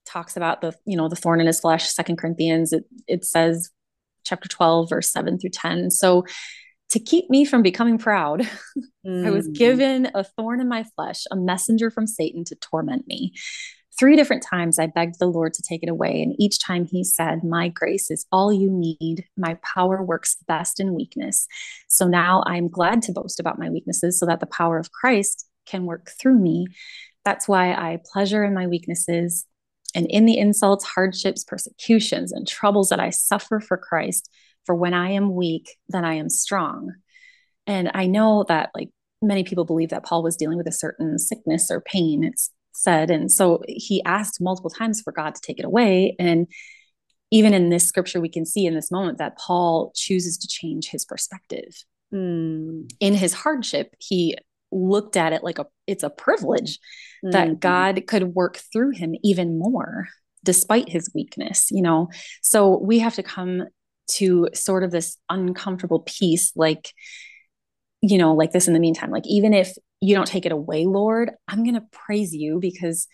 [0.06, 3.70] talks about the you know the thorn in his flesh second corinthians it, it says
[4.24, 5.90] chapter 12, verse 7 through 10.
[5.92, 6.26] So,
[6.92, 8.42] to keep me from becoming proud,
[9.08, 9.26] mm.
[9.26, 9.54] I was mm.
[9.54, 13.34] given a thorn in my flesh, a messenger from Satan to torment me.
[13.98, 17.04] Three different times I begged the Lord to take it away, and each time he
[17.04, 19.26] said, My grace is all you need.
[19.38, 21.48] My power works best in weakness.
[21.88, 25.48] So now I'm glad to boast about my weaknesses so that the power of Christ
[25.66, 26.68] can work through me.
[27.24, 29.46] That's why I pleasure in my weaknesses
[29.96, 34.30] and in the insults, hardships, persecutions, and troubles that I suffer for Christ.
[34.66, 36.94] For when I am weak, then I am strong.
[37.66, 38.90] And I know that, like,
[39.22, 43.10] many people believe that Paul was dealing with a certain sickness or pain, it's said.
[43.10, 46.16] And so he asked multiple times for God to take it away.
[46.20, 46.48] And
[47.32, 50.90] even in this scripture, we can see in this moment that Paul chooses to change
[50.90, 51.84] his perspective.
[52.14, 52.92] Mm.
[53.00, 54.38] In his hardship, he
[54.72, 56.80] looked at it like a it's a privilege
[57.24, 57.32] mm-hmm.
[57.32, 60.08] that God could work through him even more
[60.44, 62.10] despite his weakness, you know.
[62.42, 63.66] So we have to come
[64.14, 66.94] to sort of this uncomfortable peace like
[68.04, 69.12] you know, like this in the meantime.
[69.12, 73.08] Like even if you don't take it away, Lord, I'm going to praise you because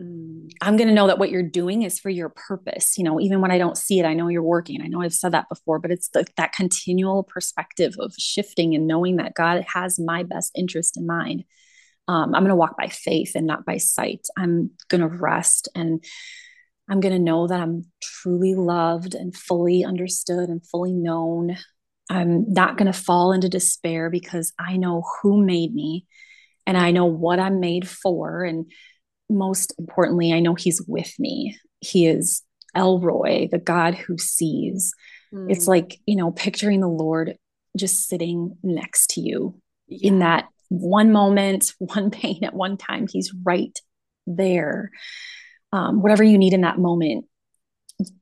[0.00, 0.50] Mm.
[0.60, 2.96] I'm going to know that what you're doing is for your purpose.
[2.96, 4.80] You know, even when I don't see it, I know you're working.
[4.80, 8.86] I know I've said that before, but it's the, that continual perspective of shifting and
[8.86, 11.44] knowing that God has my best interest in mind.
[12.08, 14.26] Um, I'm going to walk by faith and not by sight.
[14.36, 16.02] I'm going to rest and
[16.88, 21.58] I'm going to know that I'm truly loved and fully understood and fully known.
[22.10, 26.06] I'm not going to fall into despair because I know who made me
[26.66, 28.42] and I know what I'm made for.
[28.42, 28.70] And
[29.28, 31.58] most importantly, I know He's with me.
[31.80, 32.42] He is
[32.74, 34.94] El Roi, the God who sees.
[35.32, 35.50] Mm.
[35.50, 37.36] It's like, you know, picturing the Lord
[37.76, 40.08] just sitting next to you yeah.
[40.08, 43.06] in that one moment, one pain at one time.
[43.10, 43.76] He's right
[44.26, 44.90] there.
[45.72, 47.26] Um, whatever you need in that moment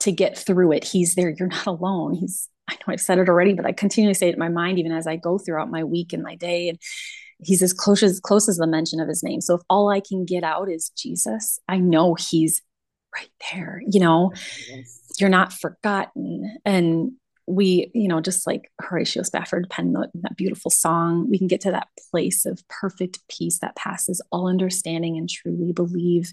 [0.00, 1.30] to get through it, He's there.
[1.30, 2.14] You're not alone.
[2.14, 4.78] He's, I know I've said it already, but I continually say it in my mind,
[4.78, 6.68] even as I go throughout my week and my day.
[6.68, 6.78] And
[7.38, 9.40] he's as close as close as the mention of his name.
[9.40, 12.62] So if all I can get out is Jesus, I know he's
[13.14, 13.80] right there.
[13.88, 14.32] You know,
[14.68, 15.12] yes.
[15.18, 16.56] you're not forgotten.
[16.64, 17.12] And
[17.46, 21.70] we, you know, just like Horatio Spafford penned that beautiful song, we can get to
[21.70, 26.32] that place of perfect peace that passes all understanding and truly believe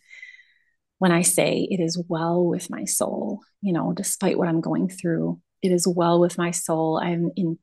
[0.98, 4.88] when I say it is well with my soul, you know, despite what I'm going
[4.88, 6.98] through, it is well with my soul.
[6.98, 7.60] I'm in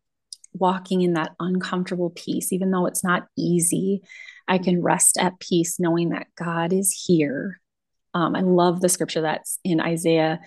[0.52, 4.02] walking in that uncomfortable peace, even though it's not easy,
[4.48, 7.60] I can rest at peace knowing that God is here.
[8.14, 10.40] Um, I love the scripture that's in Isaiah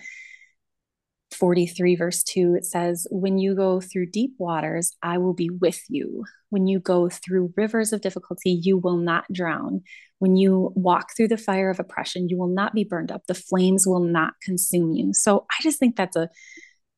[1.34, 2.54] 43, verse 2.
[2.56, 6.24] It says, When you go through deep waters, I will be with you.
[6.50, 9.82] When you go through rivers of difficulty, you will not drown.
[10.18, 13.22] When you walk through the fire of oppression, you will not be burned up.
[13.26, 15.12] The flames will not consume you.
[15.12, 16.28] So I just think that's a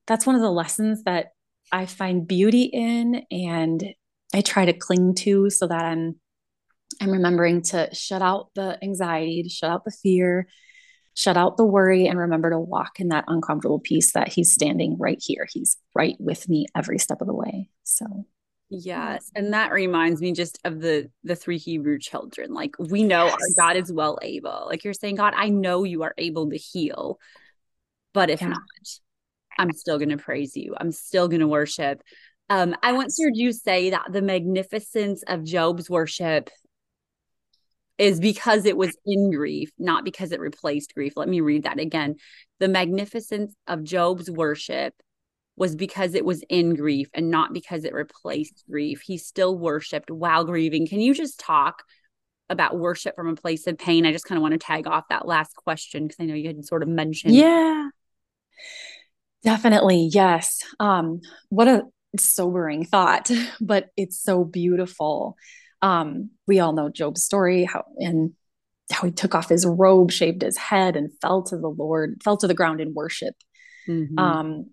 [0.07, 1.33] that's one of the lessons that
[1.73, 3.83] I find beauty in and
[4.33, 6.17] I try to cling to so that I'm
[7.01, 10.47] I'm remembering to shut out the anxiety, to shut out the fear,
[11.17, 14.97] shut out the worry and remember to walk in that uncomfortable peace that he's standing
[14.99, 15.49] right here.
[15.51, 17.69] He's right with me every step of the way.
[17.83, 18.27] So
[18.69, 22.53] Yes, and that reminds me just of the the three Hebrew children.
[22.53, 23.35] Like we know yes.
[23.35, 24.65] our God is well able.
[24.67, 27.21] Like you're saying, God, I know you are able to heal,
[28.13, 28.49] but if yeah.
[28.49, 28.59] not,
[29.57, 30.75] I'm still going to praise you.
[30.79, 32.03] I'm still going to worship.
[32.51, 36.51] Um, I once heard you say that the magnificence of Job's worship
[37.99, 41.15] is because it was in grief, not because it replaced grief.
[41.17, 42.17] Let me read that again.
[42.61, 44.95] The magnificence of Job's worship
[45.57, 49.01] was because it was in grief and not because it replaced grief.
[49.01, 50.87] He still worshiped while grieving.
[50.87, 51.83] Can you just talk
[52.51, 54.05] about worship from a place of pain?
[54.05, 56.49] I just kind of want to tag off that last question because I know you
[56.49, 57.35] had sort of mentioned.
[57.35, 57.89] Yeah.
[59.43, 60.11] Definitely.
[60.13, 60.59] Yes.
[60.79, 61.85] Um, what a
[62.19, 63.31] sobering thought,
[63.61, 65.37] but it's so beautiful.
[65.83, 68.33] Um, we all know Job's story, how and
[68.91, 72.37] how he took off his robe, shaved his head, and fell to the Lord, fell
[72.39, 73.35] to the ground in worship.
[73.89, 74.19] Mm-hmm.
[74.19, 74.71] Um,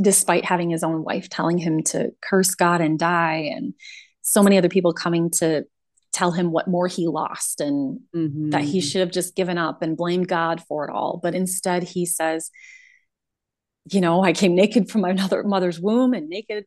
[0.00, 3.74] despite having his own wife telling him to curse God and die, and
[4.22, 5.64] so many other people coming to
[6.12, 8.50] tell him what more he lost and mm-hmm.
[8.50, 11.20] that he should have just given up and blamed God for it all.
[11.22, 12.50] But instead, he says,
[13.90, 15.12] You know, I came naked from my
[15.44, 16.64] mother's womb and naked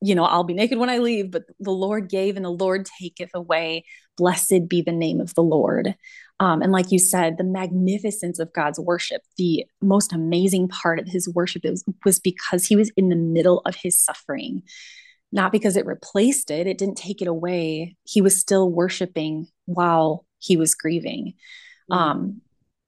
[0.00, 2.86] you know, I'll be naked when I leave, but the Lord gave and the Lord
[3.00, 3.84] taketh away.
[4.16, 5.94] Blessed be the name of the Lord.
[6.40, 11.08] Um, and like you said, the magnificence of God's worship, the most amazing part of
[11.08, 14.62] his worship was, was because he was in the middle of his suffering,
[15.32, 17.96] not because it replaced it, it didn't take it away.
[18.04, 21.34] He was still worshiping while he was grieving.
[21.90, 21.92] Mm-hmm.
[21.92, 22.40] Um,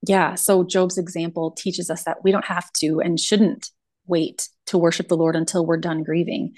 [0.07, 0.34] yeah.
[0.34, 3.70] So Job's example teaches us that we don't have to and shouldn't
[4.07, 6.54] wait to worship the Lord until we're done grieving.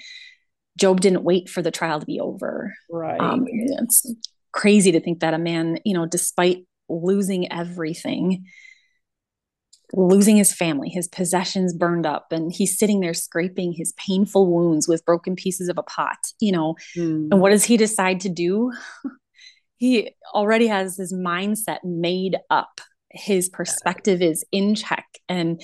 [0.77, 2.73] Job didn't wait for the trial to be over.
[2.89, 3.19] Right.
[3.19, 4.11] Um, it's
[4.51, 8.45] crazy to think that a man, you know, despite losing everything,
[9.93, 14.87] losing his family, his possessions burned up, and he's sitting there scraping his painful wounds
[14.87, 16.75] with broken pieces of a pot, you know.
[16.97, 17.29] Mm.
[17.31, 18.71] And what does he decide to do?
[19.77, 22.81] he already has his mindset made up.
[23.11, 25.05] His perspective is in check.
[25.27, 25.61] And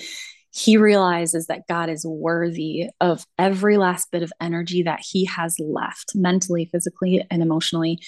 [0.56, 5.54] he realizes that God is worthy of every last bit of energy that he has
[5.58, 7.98] left mentally, physically, and emotionally.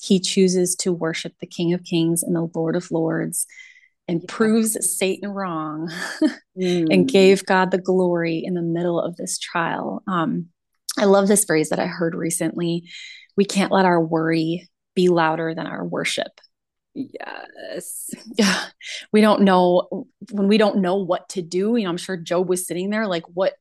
[0.00, 3.46] He chooses to worship the King of Kings and the Lord of Lords
[4.08, 4.26] and yeah.
[4.28, 5.92] proves Satan wrong
[6.58, 6.86] mm.
[6.90, 10.02] and gave God the glory in the middle of this trial.
[10.06, 10.46] Um,
[10.98, 12.88] I love this phrase that I heard recently.
[13.36, 16.32] We can't let our worry be louder than our worship.
[16.94, 18.10] Yes.
[18.36, 18.64] Yeah.
[19.12, 21.76] We don't know when we don't know what to do.
[21.76, 23.54] You know, I'm sure Job was sitting there like, what,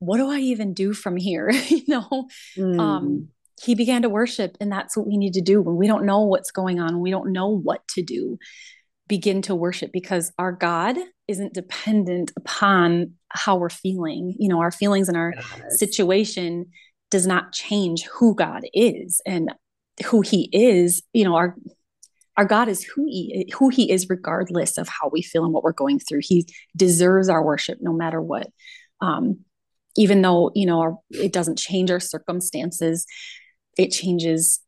[0.00, 1.50] what do I even do from here?
[1.68, 2.80] you know, mm.
[2.80, 3.28] um,
[3.62, 6.22] he began to worship, and that's what we need to do when we don't know
[6.22, 7.00] what's going on.
[7.00, 8.38] We don't know what to do.
[9.06, 10.96] Begin to worship because our God
[11.28, 14.34] isn't dependent upon how we're feeling.
[14.38, 15.78] You know, our feelings and our yes.
[15.78, 16.66] situation
[17.10, 19.52] does not change who God is and
[20.06, 21.02] who He is.
[21.12, 21.54] You know, our
[22.40, 25.62] our God is who he who he is regardless of how we feel and what
[25.62, 26.20] we're going through.
[26.22, 28.46] He deserves our worship no matter what.
[29.02, 29.40] Um,
[29.94, 33.04] even though you know our, it doesn't change our circumstances,
[33.76, 34.60] it changes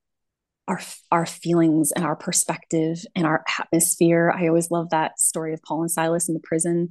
[0.69, 4.31] our our feelings and our perspective and our atmosphere.
[4.37, 6.91] I always love that story of Paul and Silas in the prison.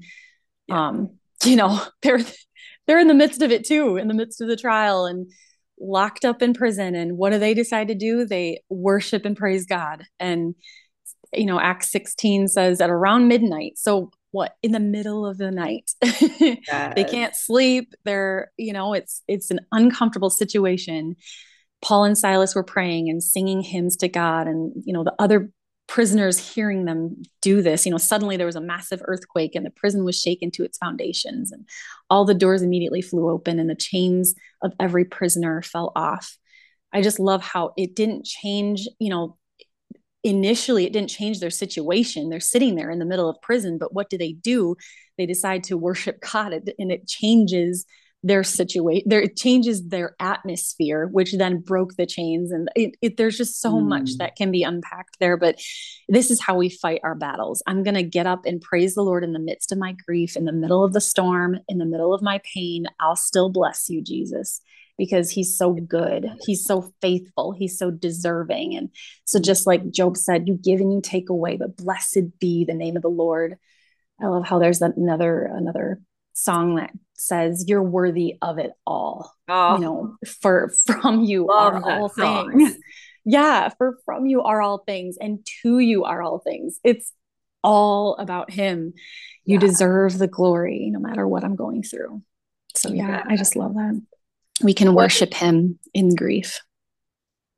[0.65, 0.87] Yeah.
[0.87, 2.21] Um, you know, they're
[2.87, 5.31] they're in the midst of it too, in the midst of the trial, and
[5.81, 8.25] locked up in prison and what do they decide to do?
[8.25, 10.05] They worship and praise god.
[10.19, 10.55] And
[11.33, 15.51] you know acts 16 says at around midnight so what in the middle of the
[15.51, 15.91] night?
[16.67, 16.93] Yes.
[16.95, 17.93] they can't sleep.
[18.03, 21.15] They're you know it's it's an uncomfortable situation.
[21.81, 25.51] Paul and silas were praying and singing hymns to god and you know the other
[25.91, 29.71] prisoners hearing them do this you know suddenly there was a massive earthquake and the
[29.71, 31.67] prison was shaken to its foundations and
[32.09, 36.37] all the doors immediately flew open and the chains of every prisoner fell off.
[36.93, 39.37] I just love how it didn't change you know
[40.23, 42.29] initially it didn't change their situation.
[42.29, 44.77] They're sitting there in the middle of prison but what do they do?
[45.17, 47.85] They decide to worship god and it changes
[48.23, 53.17] their situation there it changes their atmosphere which then broke the chains and it, it,
[53.17, 53.87] there's just so mm.
[53.87, 55.59] much that can be unpacked there but
[56.07, 57.63] this is how we fight our battles.
[57.65, 60.35] I'm going to get up and praise the lord in the midst of my grief
[60.35, 62.85] in the middle of the storm in the middle of my pain.
[62.99, 64.61] I'll still bless you jesus
[64.97, 66.27] because he's so good.
[66.45, 67.53] He's so faithful.
[67.53, 68.75] He's so deserving.
[68.75, 68.89] And
[69.25, 72.75] so just like job said you give and you take away but blessed be the
[72.75, 73.57] name of the lord.
[74.21, 75.99] I love how there's another another
[76.41, 81.81] song that says you're worthy of it all oh, you know for from you are
[81.83, 82.51] all song.
[82.51, 82.77] things.
[83.23, 86.79] Yeah for from you are all things and to you are all things.
[86.83, 87.13] It's
[87.63, 88.93] all about him.
[89.45, 89.59] You yeah.
[89.59, 92.23] deserve the glory no matter what i'm going through.
[92.75, 93.23] So yeah, yeah.
[93.27, 94.01] i just love that.
[94.63, 96.61] We can worship him in grief.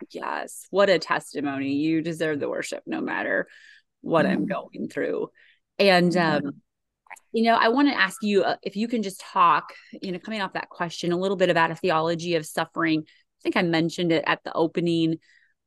[0.09, 1.75] Yes what a testimony.
[1.75, 3.47] You deserve the worship no matter
[4.01, 4.31] what mm.
[4.31, 5.29] i'm going through.
[5.79, 6.61] And um
[7.31, 10.19] you know, I want to ask you uh, if you can just talk, you know,
[10.19, 13.03] coming off that question, a little bit about a theology of suffering.
[13.07, 15.17] I think I mentioned it at the opening,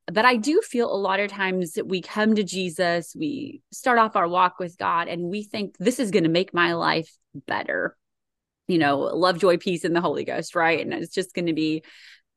[0.07, 3.99] but I do feel a lot of times that we come to Jesus, we start
[3.99, 7.11] off our walk with God, and we think this is going to make my life
[7.47, 7.97] better.
[8.69, 10.81] you know, love, joy, peace, and the Holy Ghost, right?
[10.81, 11.85] And it's just going to be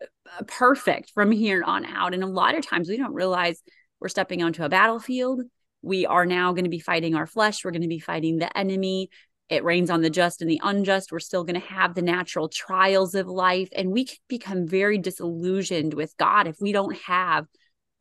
[0.01, 2.13] uh, perfect from here on out.
[2.13, 3.61] And a lot of times we don't realize
[3.99, 5.41] we're stepping onto a battlefield.
[5.81, 7.63] We are now going to be fighting our flesh.
[7.63, 9.09] We're going to be fighting the enemy.
[9.49, 11.11] It rains on the just and the unjust.
[11.11, 13.69] We're still going to have the natural trials of life.
[13.75, 17.47] And we can become very disillusioned with God if we don't have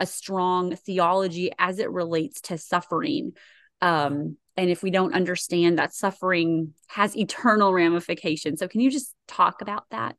[0.00, 3.32] a strong theology as it relates to suffering.
[3.80, 8.58] Um, and if we don't understand that suffering has eternal ramifications.
[8.58, 10.16] So, can you just talk about that?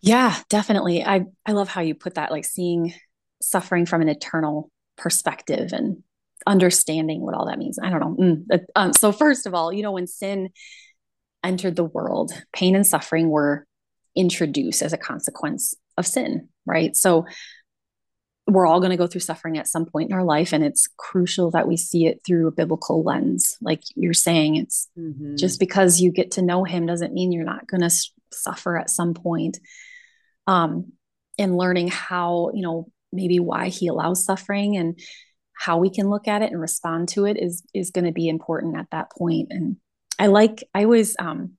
[0.00, 1.04] Yeah, definitely.
[1.04, 2.94] I I love how you put that, like seeing
[3.40, 6.02] suffering from an eternal perspective and
[6.46, 7.78] understanding what all that means.
[7.82, 8.16] I don't know.
[8.18, 10.50] Mm, um, so first of all, you know, when sin
[11.42, 13.66] entered the world, pain and suffering were
[14.16, 16.96] introduced as a consequence of sin, right?
[16.96, 17.26] So
[18.46, 20.88] we're all going to go through suffering at some point in our life and it's
[20.98, 25.36] crucial that we see it through a biblical lens like you're saying it's mm-hmm.
[25.36, 27.90] just because you get to know him doesn't mean you're not going to
[28.32, 29.58] suffer at some point
[30.46, 30.92] um
[31.38, 34.98] and learning how you know maybe why he allows suffering and
[35.56, 38.28] how we can look at it and respond to it is is going to be
[38.28, 39.76] important at that point and
[40.18, 41.52] i like i always um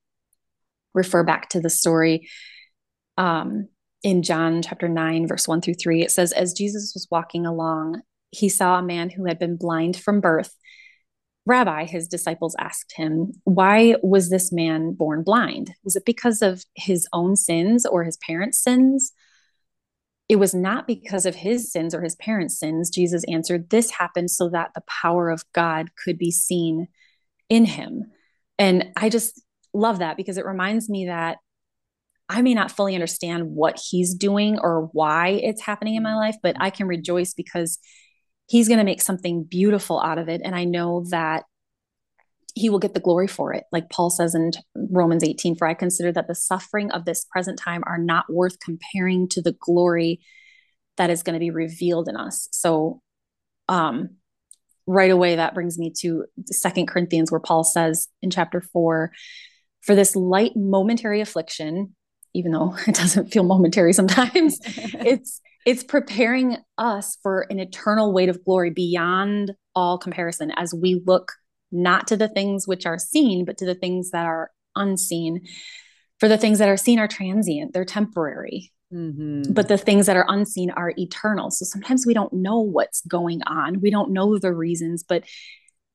[0.93, 2.29] refer back to the story
[3.17, 3.67] um
[4.05, 8.03] in John chapter 9, verse 1 through 3, it says, As Jesus was walking along,
[8.29, 10.55] he saw a man who had been blind from birth.
[11.47, 15.73] Rabbi, his disciples asked him, Why was this man born blind?
[15.83, 19.11] Was it because of his own sins or his parents' sins?
[20.27, 22.89] It was not because of his sins or his parents' sins.
[22.89, 26.87] Jesus answered, This happened so that the power of God could be seen
[27.49, 28.05] in him.
[28.57, 29.41] And I just
[29.73, 31.37] love that because it reminds me that
[32.27, 36.37] I may not fully understand what he's doing or why it's happening in my life,
[36.41, 37.77] but I can rejoice because
[38.47, 40.41] he's going to make something beautiful out of it.
[40.43, 41.43] And I know that
[42.55, 43.65] he will get the glory for it.
[43.71, 47.59] Like Paul says in Romans 18, for I consider that the suffering of this present
[47.59, 50.21] time are not worth comparing to the glory
[50.95, 52.47] that is going to be revealed in us.
[52.51, 53.01] So,
[53.67, 54.11] um,
[54.87, 59.11] right away, that brings me to Second Corinthians, where Paul says in chapter four,
[59.81, 61.93] for this light momentary affliction,
[62.33, 68.29] even though it doesn't feel momentary sometimes it's it's preparing us for an eternal weight
[68.29, 71.31] of glory beyond all comparison as we look
[71.71, 75.41] not to the things which are seen but to the things that are unseen.
[76.19, 78.71] For the things that are seen are transient they're temporary.
[78.93, 79.51] Mm-hmm.
[79.51, 81.49] but the things that are unseen are eternal.
[81.49, 83.81] So sometimes we don't know what's going on.
[83.81, 85.23] We don't know the reasons but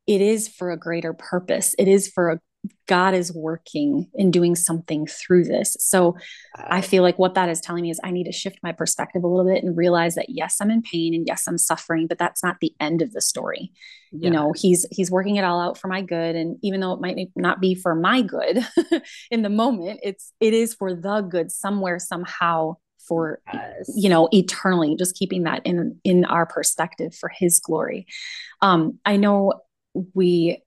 [0.06, 1.74] it is for a greater purpose.
[1.78, 2.40] It is for a
[2.86, 5.76] God is working and doing something through this.
[5.78, 6.16] So
[6.56, 9.22] I feel like what that is telling me is I need to shift my perspective
[9.22, 12.18] a little bit and realize that yes, I'm in pain and yes, I'm suffering, but
[12.18, 13.72] that's not the end of the story.
[14.12, 14.26] Yeah.
[14.26, 17.00] You know, he's he's working it all out for my good and even though it
[17.00, 18.66] might not be for my good
[19.30, 22.76] in the moment, it's it is for the good somewhere somehow
[23.08, 23.90] for yes.
[23.96, 28.06] you know eternally just keeping that in in our perspective for his glory
[28.60, 29.54] um i know
[30.14, 30.62] we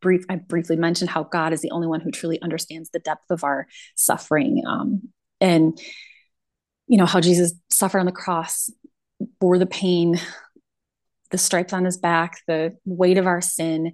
[0.00, 3.30] brief I briefly mentioned how God is the only one who truly understands the depth
[3.30, 4.62] of our suffering.
[4.66, 5.08] Um,
[5.40, 5.78] and
[6.86, 8.70] you know how Jesus suffered on the cross,
[9.40, 10.20] bore the pain,
[11.30, 13.92] the stripes on his back, the weight of our sin.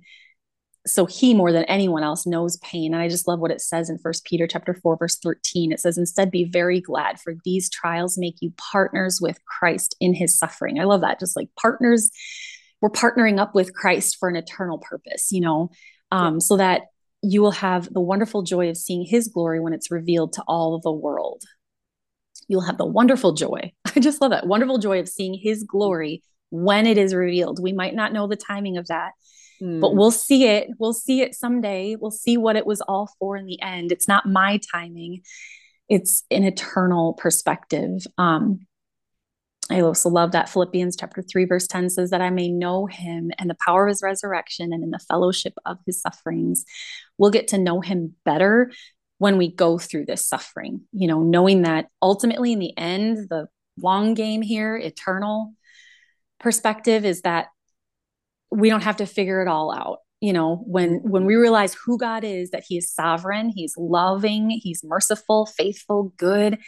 [0.86, 2.92] So he more than anyone else knows pain.
[2.92, 5.72] And I just love what it says in First Peter chapter 4, verse 13.
[5.72, 10.14] It says, instead be very glad, for these trials make you partners with Christ in
[10.14, 10.78] his suffering.
[10.78, 11.18] I love that.
[11.18, 12.10] Just like partners,
[12.82, 15.70] we're partnering up with Christ for an eternal purpose, you know
[16.14, 16.82] um, so that
[17.22, 20.74] you will have the wonderful joy of seeing his glory when it's revealed to all
[20.74, 21.42] of the world.
[22.46, 23.72] You'll have the wonderful joy.
[23.96, 27.60] I just love that wonderful joy of seeing his glory when it is revealed.
[27.60, 29.12] We might not know the timing of that,
[29.60, 29.80] mm.
[29.80, 30.68] but we'll see it.
[30.78, 31.96] We'll see it someday.
[31.96, 33.90] We'll see what it was all for in the end.
[33.90, 35.22] It's not my timing,
[35.88, 38.06] it's an eternal perspective.
[38.18, 38.66] Um,
[39.70, 43.30] I also love that Philippians chapter 3, verse 10 says that I may know him
[43.38, 46.64] and the power of his resurrection and in the fellowship of his sufferings.
[47.16, 48.70] We'll get to know him better
[49.18, 53.46] when we go through this suffering, you know, knowing that ultimately in the end, the
[53.78, 55.54] long game here, eternal
[56.40, 57.46] perspective is that
[58.50, 61.98] we don't have to figure it all out you know when when we realize who
[61.98, 66.58] god is that he is sovereign he's loving he's merciful faithful good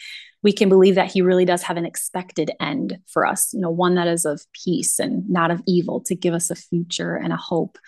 [0.42, 3.70] we can believe that he really does have an expected end for us you know
[3.70, 7.32] one that is of peace and not of evil to give us a future and
[7.32, 7.78] a hope.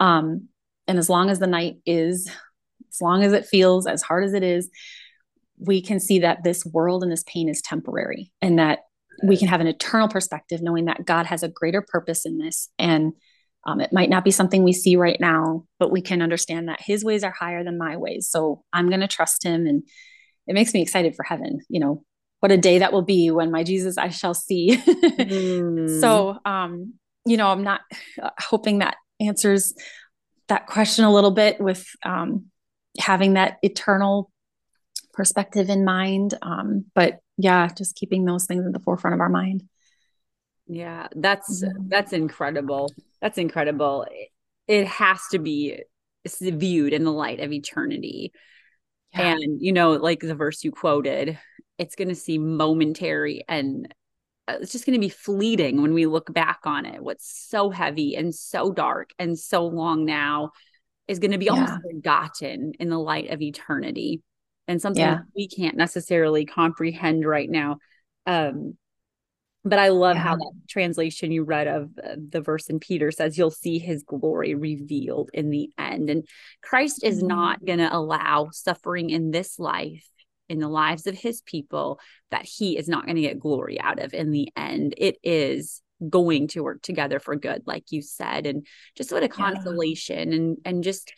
[0.00, 0.48] Um
[0.86, 2.30] and as long as the night is
[2.90, 4.70] as long as it feels as hard as it is
[5.58, 8.80] we can see that this world and this pain is temporary and that
[9.22, 12.68] we can have an eternal perspective knowing that god has a greater purpose in this
[12.78, 13.12] and
[13.66, 16.80] Um, it might not be something we see right now, but we can understand that
[16.80, 18.28] his ways are higher than my ways.
[18.28, 19.66] So I'm going to trust him.
[19.66, 19.82] And
[20.46, 21.60] it makes me excited for heaven.
[21.68, 22.04] You know,
[22.40, 24.76] what a day that will be when my Jesus I shall see.
[24.86, 26.00] mm.
[26.00, 26.94] So, um,
[27.26, 27.80] you know, I'm not
[28.22, 29.74] uh, hoping that answers
[30.48, 32.46] that question a little bit with um,
[32.98, 34.30] having that eternal
[35.14, 36.34] perspective in mind.
[36.42, 39.62] Um, but yeah, just keeping those things in the forefront of our mind.
[40.66, 41.88] Yeah, that's mm-hmm.
[41.88, 42.90] that's incredible.
[43.20, 44.06] That's incredible.
[44.66, 45.82] It has to be
[46.40, 48.32] viewed in the light of eternity.
[49.12, 49.34] Yeah.
[49.34, 51.38] And you know, like the verse you quoted,
[51.78, 53.92] it's going to seem momentary and
[54.46, 57.02] uh, it's just going to be fleeting when we look back on it.
[57.02, 60.52] What's so heavy and so dark and so long now
[61.08, 61.52] is going to be yeah.
[61.52, 64.22] almost forgotten in the light of eternity
[64.66, 65.20] and something yeah.
[65.36, 67.78] we can't necessarily comprehend right now.
[68.26, 68.76] Um,
[69.64, 70.22] but I love yeah.
[70.22, 74.02] how that translation you read of uh, the verse in Peter says, You'll see his
[74.02, 76.10] glory revealed in the end.
[76.10, 76.26] And
[76.62, 77.28] Christ is mm-hmm.
[77.28, 80.06] not going to allow suffering in this life,
[80.48, 81.98] in the lives of his people,
[82.30, 84.94] that he is not going to get glory out of in the end.
[84.98, 88.46] It is going to work together for good, like you said.
[88.46, 91.12] And just what a consolation and and just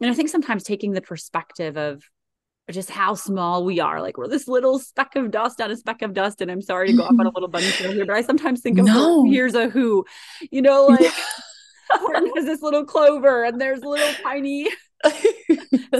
[0.00, 2.02] and I think sometimes taking the perspective of
[2.70, 4.00] just how small we are.
[4.00, 6.40] Like we're this little speck of dust on a speck of dust.
[6.40, 7.34] And I'm sorry to go off on a mm.
[7.34, 9.24] little bunny trail here, but I sometimes think of no.
[9.24, 10.04] here's a who,
[10.50, 11.00] you know, like
[12.34, 14.68] there's this little clover and there's little tiny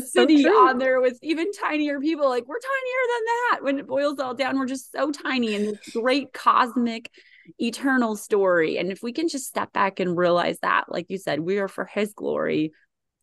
[0.04, 2.28] city so on there with even tinier people.
[2.28, 3.58] Like we're tinier than that.
[3.62, 7.10] When it boils all down, we're just so tiny in this great cosmic
[7.58, 8.78] eternal story.
[8.78, 11.68] And if we can just step back and realize that, like you said, we are
[11.68, 12.72] for his glory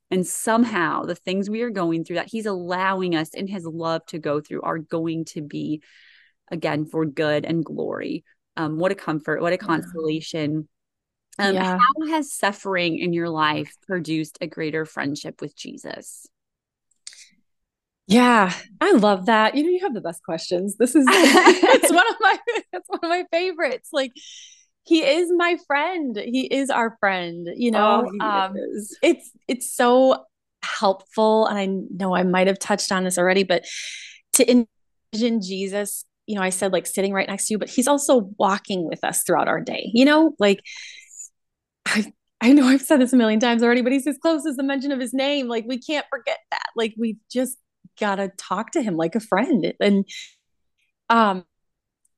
[0.09, 4.05] and somehow the things we are going through that he's allowing us in his love
[4.07, 5.81] to go through are going to be,
[6.49, 8.23] again, for good and glory.
[8.55, 10.67] Um, what a comfort, what a consolation.
[11.39, 11.77] Um, yeah.
[11.77, 16.25] How has suffering in your life produced a greater friendship with Jesus?
[18.07, 19.55] Yeah, I love that.
[19.55, 20.77] You know, you have the best questions.
[20.77, 22.37] This is it's one of my
[22.73, 23.89] it's one of my favorites.
[23.91, 24.13] Like
[24.87, 26.15] he is my friend.
[26.15, 28.09] He is our friend, you know.
[28.11, 28.55] Oh, um,
[29.01, 30.25] it's it's so
[30.63, 33.65] helpful and I know I might have touched on this already, but
[34.33, 37.87] to envision Jesus, you know, I said like sitting right next to you, but he's
[37.87, 39.91] also walking with us throughout our day.
[39.93, 40.61] You know, like
[41.85, 44.55] I I know I've said this a million times already, but he's as close as
[44.55, 45.47] the mention of his name.
[45.47, 46.67] Like we can't forget that.
[46.75, 47.57] Like we just
[47.99, 49.73] gotta talk to him like a friend.
[49.79, 50.05] And
[51.09, 51.45] um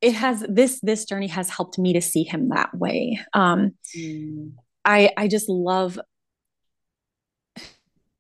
[0.02, 3.20] it has this this journey has helped me to see him that way.
[3.34, 4.52] Um mm.
[4.86, 6.00] i i just love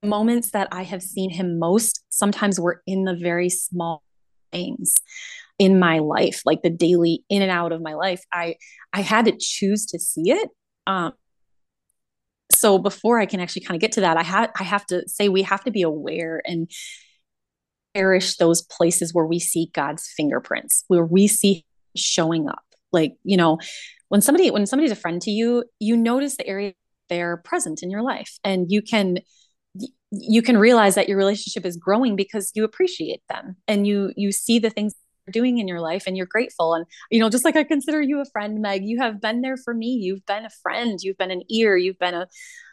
[0.01, 4.01] moments that i have seen him most sometimes were in the very small
[4.51, 4.95] things
[5.57, 8.23] in my life like the daily in and out of my life.
[8.32, 8.55] I
[8.93, 10.49] i had to choose to see it.
[10.88, 11.13] Um
[12.51, 15.07] so before i can actually kind of get to that i had i have to
[15.07, 16.67] say we have to be aware and
[17.95, 21.65] cherish those places where we see God's fingerprints, where we see
[22.00, 22.64] showing up.
[22.91, 23.60] Like, you know,
[24.10, 26.74] when somebody when somebody's a friend to you, you notice the area
[27.10, 29.18] they're present in your life and you can
[30.12, 34.32] you can realize that your relationship is growing because you appreciate them and you you
[34.32, 34.93] see the things
[35.30, 38.19] doing in your life and you're grateful and you know just like I consider you
[38.21, 41.32] a friend Meg you have been there for me you've been a friend you've been
[41.32, 42.27] an ear you've been a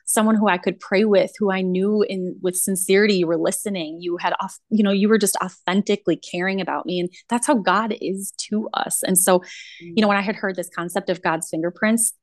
[0.07, 3.98] someone who I could pray with, who I knew in with sincerity you were listening.
[4.00, 7.00] You had off, you know, you were just authentically caring about me.
[7.00, 9.02] And that's how God is to us.
[9.02, 9.42] And so,
[9.80, 12.14] you know, when I had heard this concept of God's fingerprints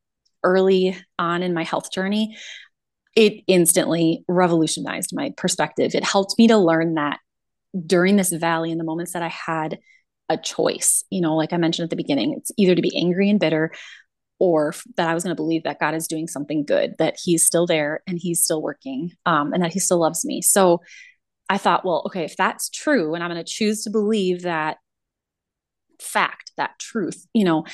[0.43, 2.35] early on in my health journey,
[3.15, 5.93] it instantly revolutionized my perspective.
[5.93, 7.19] It helped me to learn that
[7.85, 9.79] during this valley in the moments that I had
[10.33, 13.29] a choice, you know, like I mentioned at the beginning, it's either to be angry
[13.29, 13.71] and bitter
[14.39, 17.45] or that I was going to believe that God is doing something good, that He's
[17.45, 20.41] still there and He's still working, um, and that He still loves me.
[20.41, 20.81] So
[21.49, 24.77] I thought, well, okay, if that's true, and I'm going to choose to believe that
[26.01, 27.65] fact, that truth, you know,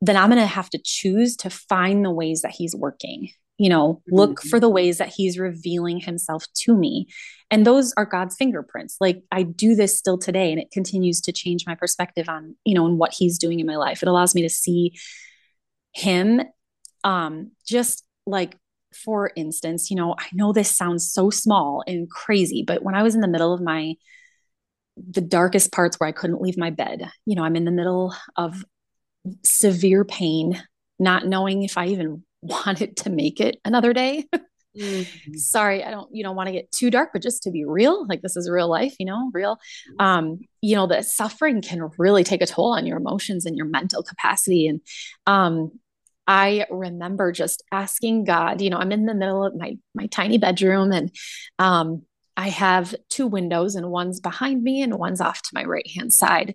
[0.00, 3.30] then I'm going to have to choose to find the ways that He's working.
[3.56, 4.48] You know, look mm-hmm.
[4.48, 7.06] for the ways that He's revealing Himself to me.
[7.50, 8.96] And those are God's fingerprints.
[9.00, 12.74] Like I do this still today, and it continues to change my perspective on, you
[12.74, 14.02] know, and what He's doing in my life.
[14.02, 14.94] It allows me to see
[15.94, 16.42] him
[17.04, 18.56] um just like
[18.92, 23.02] for instance you know i know this sounds so small and crazy but when i
[23.02, 23.94] was in the middle of my
[25.10, 28.14] the darkest parts where i couldn't leave my bed you know i'm in the middle
[28.36, 28.64] of
[29.44, 30.60] severe pain
[30.98, 34.24] not knowing if i even wanted to make it another day
[34.76, 35.34] mm-hmm.
[35.34, 38.06] sorry i don't you know want to get too dark but just to be real
[38.06, 39.58] like this is real life you know real
[39.98, 43.66] um you know the suffering can really take a toll on your emotions and your
[43.66, 44.80] mental capacity and
[45.26, 45.70] um
[46.26, 50.38] I remember just asking God, you know, I'm in the middle of my my tiny
[50.38, 51.14] bedroom and
[51.58, 52.02] um
[52.36, 56.12] I have two windows and one's behind me and one's off to my right hand
[56.12, 56.54] side.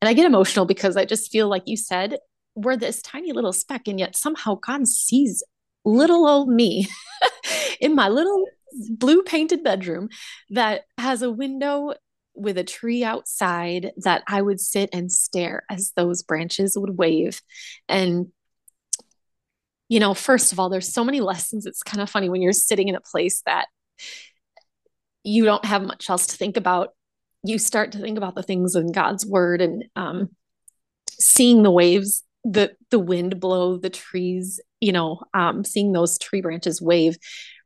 [0.00, 2.16] And I get emotional because I just feel like you said,
[2.58, 5.42] we're this tiny little speck, and yet somehow God sees
[5.84, 6.88] little old me
[7.80, 8.46] in my little
[8.90, 10.08] blue painted bedroom
[10.50, 11.94] that has a window
[12.34, 17.40] with a tree outside that I would sit and stare as those branches would wave.
[17.88, 18.28] And,
[19.88, 21.66] you know, first of all, there's so many lessons.
[21.66, 23.66] It's kind of funny when you're sitting in a place that
[25.24, 26.90] you don't have much else to think about.
[27.42, 30.30] You start to think about the things in God's word and um,
[31.18, 36.40] seeing the waves the the wind blow the trees you know um seeing those tree
[36.40, 37.16] branches wave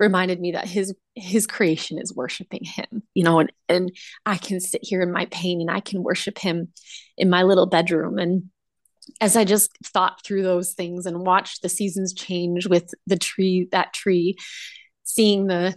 [0.00, 3.92] reminded me that his his creation is worshiping him you know and and
[4.24, 6.68] i can sit here in my pain and i can worship him
[7.16, 8.18] in my little bedroom.
[8.18, 8.44] And
[9.20, 13.68] as i just thought through those things and watched the seasons change with the tree
[13.72, 14.36] that tree
[15.04, 15.76] seeing the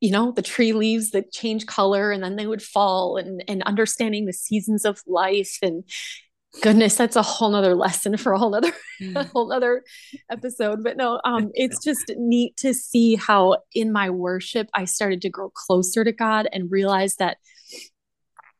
[0.00, 3.62] you know the tree leaves that change color and then they would fall and and
[3.62, 5.84] understanding the seasons of life and
[6.62, 9.30] goodness that's a whole nother lesson for a whole nother a mm.
[9.30, 9.82] whole nother
[10.30, 15.20] episode but no um it's just neat to see how in my worship i started
[15.20, 17.36] to grow closer to god and realize that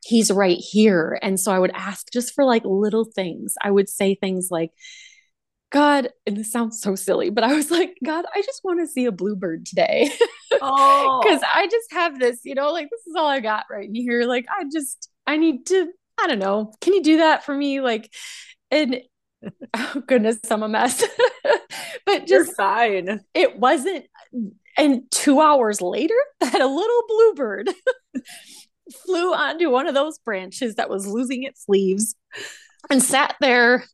[0.07, 1.19] he's right here.
[1.21, 3.55] And so i would ask just for like little things.
[3.63, 4.71] I would say things like
[5.73, 8.87] god and this sounds so silly but i was like god i just want to
[8.87, 10.11] see a bluebird today.
[10.63, 11.21] Oh.
[11.23, 14.23] Because i just have this you know like this is all i got right here.
[14.25, 16.73] Like i just i need to I don't know.
[16.81, 17.81] Can you do that for me?
[17.81, 18.13] Like,
[18.71, 19.01] and
[19.75, 21.03] oh goodness, I'm a mess.
[22.07, 23.21] but just You're fine.
[23.35, 24.07] It wasn't.
[24.79, 27.71] And two hours later, that a little bluebird
[29.05, 32.15] flew onto one of those branches that was losing its leaves
[32.91, 33.85] and sat there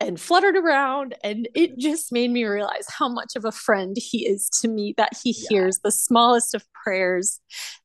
[0.00, 1.14] and fluttered around.
[1.24, 4.94] And it just made me realize how much of a friend he is to me,
[4.96, 5.46] that he yeah.
[5.50, 7.40] hears the smallest of prayers,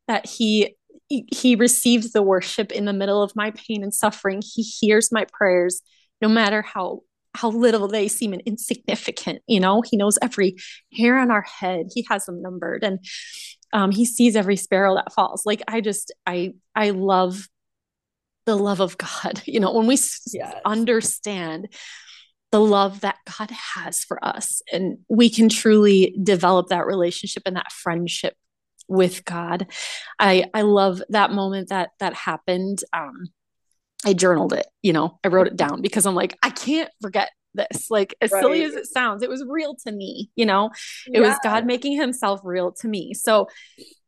[0.08, 0.76] that he
[1.32, 4.42] he, receives the worship in the middle of my pain and suffering.
[4.42, 5.82] He hears my prayers,
[6.22, 7.02] no matter how
[7.36, 9.42] how little they seem and insignificant.
[9.48, 10.56] You know, he knows every
[10.96, 11.88] hair on our head.
[11.94, 13.00] He has them numbered, and
[13.74, 15.46] um, he sees every sparrow that falls.
[15.46, 17.48] Like I just, I, I love
[18.46, 19.42] the love of God.
[19.46, 19.98] You know, when we
[20.32, 20.56] yes.
[20.66, 21.70] understand
[22.52, 27.56] the love that God has for us, and we can truly develop that relationship and
[27.56, 28.36] that friendship
[28.88, 29.68] with God.
[30.20, 32.80] I I love that moment that that happened.
[32.94, 33.28] Um,
[34.06, 37.30] I journaled it, you know, I wrote it down because I'm like, I can't forget
[37.54, 37.90] this.
[37.90, 38.42] Like, as right.
[38.42, 40.72] silly as it sounds, it was real to me, you know,
[41.08, 41.28] it yeah.
[41.28, 43.14] was God making himself real to me.
[43.14, 43.48] So,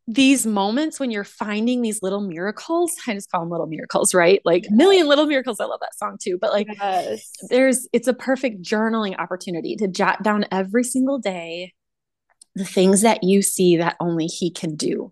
[0.07, 4.39] these moments when you're finding these little miracles, I just call them little miracles, right?
[4.45, 5.59] Like, million little miracles.
[5.59, 6.37] I love that song too.
[6.39, 7.31] But, like, yes.
[7.49, 11.73] there's, it's a perfect journaling opportunity to jot down every single day
[12.55, 15.11] the things that you see that only he can do.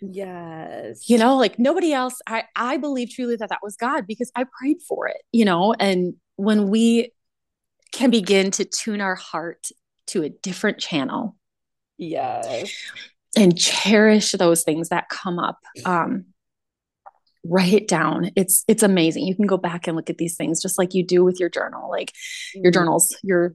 [0.00, 1.08] Yes.
[1.08, 4.44] You know like nobody else i i believe truly that that was god because i
[4.58, 7.12] prayed for it you know and when we
[7.92, 9.68] can begin to tune our heart
[10.08, 11.34] to a different channel
[11.96, 12.70] yes.
[13.36, 16.26] and cherish those things that come up um
[17.48, 18.30] write it down.
[18.36, 19.26] It's it's amazing.
[19.26, 21.48] You can go back and look at these things just like you do with your
[21.48, 22.62] journal like mm-hmm.
[22.62, 23.54] your journals your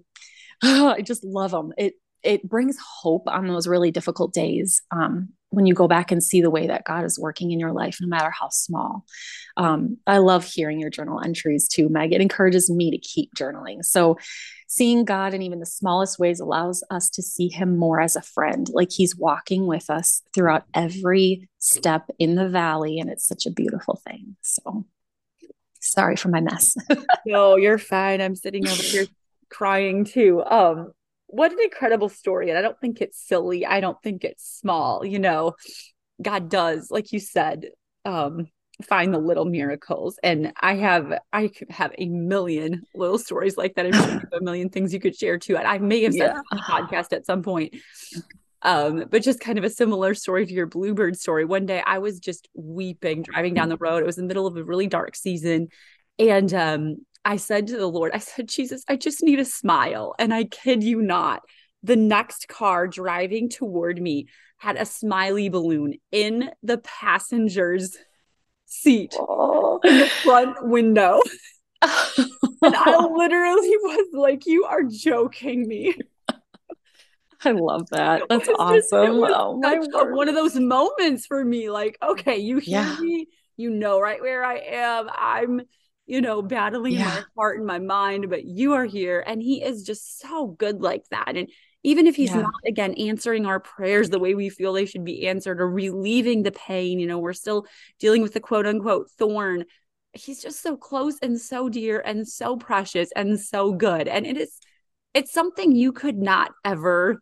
[0.64, 1.94] oh, i just love them it
[2.24, 6.42] it brings hope on those really difficult days um, when you go back and see
[6.42, 9.06] the way that God is working in your life, no matter how small.
[9.58, 12.14] Um, I love hearing your journal entries too, Meg.
[12.14, 13.84] It encourages me to keep journaling.
[13.84, 14.18] So,
[14.68, 18.22] seeing God in even the smallest ways allows us to see Him more as a
[18.22, 23.00] friend, like He's walking with us throughout every step in the valley.
[23.00, 24.38] And it's such a beautiful thing.
[24.42, 24.86] So,
[25.82, 26.76] sorry for my mess.
[27.26, 28.22] no, you're fine.
[28.22, 29.08] I'm sitting over here
[29.50, 30.42] crying too.
[30.46, 30.94] Um,
[31.32, 32.50] what an incredible story.
[32.50, 33.66] And I don't think it's silly.
[33.66, 35.06] I don't think it's small.
[35.06, 35.54] You know,
[36.22, 37.68] God does, like you said,
[38.06, 38.48] um,
[38.84, 40.20] find the little miracles.
[40.24, 43.94] And I have I have a million little stories like that.
[43.94, 45.58] Sure a million things you could share too.
[45.58, 46.42] And I may have said yeah.
[46.52, 47.76] on the podcast at some point.
[48.64, 51.46] Um, but just kind of a similar story to your bluebird story.
[51.46, 54.04] One day I was just weeping driving down the road.
[54.04, 55.70] It was in the middle of a really dark season.
[56.20, 60.16] And um, I said to the Lord, I said, Jesus, I just need a smile.
[60.18, 61.42] And I kid you not,
[61.84, 67.98] the next car driving toward me had a smiley balloon in the passenger's
[68.66, 69.80] seat oh.
[69.84, 71.20] in the front window.
[71.82, 75.96] and I literally was like, You are joking me.
[77.44, 78.24] I love that.
[78.30, 79.24] That's awesome.
[79.24, 79.80] oh my
[80.12, 81.72] one of those moments for me.
[81.72, 82.98] Like, okay, you hear yeah.
[83.00, 85.10] me, you know right where I am.
[85.12, 85.62] I'm
[86.12, 87.06] you know, battling yeah.
[87.06, 89.24] my heart and my mind, but you are here.
[89.26, 91.38] And he is just so good like that.
[91.38, 91.48] And
[91.84, 92.42] even if he's yeah.
[92.42, 96.44] not again answering our prayers the way we feel they should be answered or relieving
[96.44, 97.66] the pain, you know, we're still
[97.98, 99.64] dealing with the quote unquote thorn.
[100.12, 104.10] He's just so close and so dear and so precious and so good.
[104.10, 104.60] And it is
[105.14, 107.22] it's something you could not ever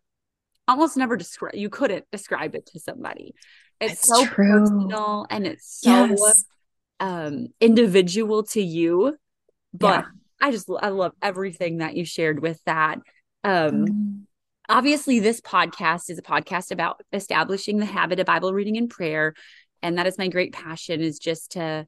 [0.68, 3.36] almost never describe you couldn't describe it to somebody.
[3.80, 4.48] It's, it's so true.
[4.48, 6.46] personal and it's so yes.
[7.00, 9.18] Um individual to you.
[9.74, 10.12] But yeah.
[10.42, 13.00] I just I love everything that you shared with that.
[13.44, 14.26] Um mm
[14.70, 19.34] obviously this podcast is a podcast about establishing the habit of bible reading and prayer
[19.82, 21.86] and that is my great passion is just to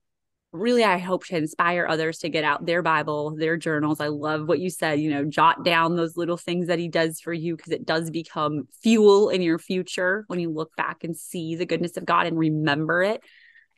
[0.51, 4.47] really i hope to inspire others to get out their bible their journals i love
[4.47, 7.55] what you said you know jot down those little things that he does for you
[7.55, 11.65] because it does become fuel in your future when you look back and see the
[11.65, 13.21] goodness of god and remember it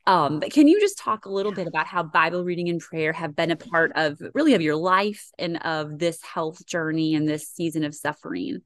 [0.06, 3.14] um, but can you just talk a little bit about how Bible reading and prayer
[3.14, 7.28] have been a part of really of your life and of this health journey and
[7.28, 8.62] this season of suffering?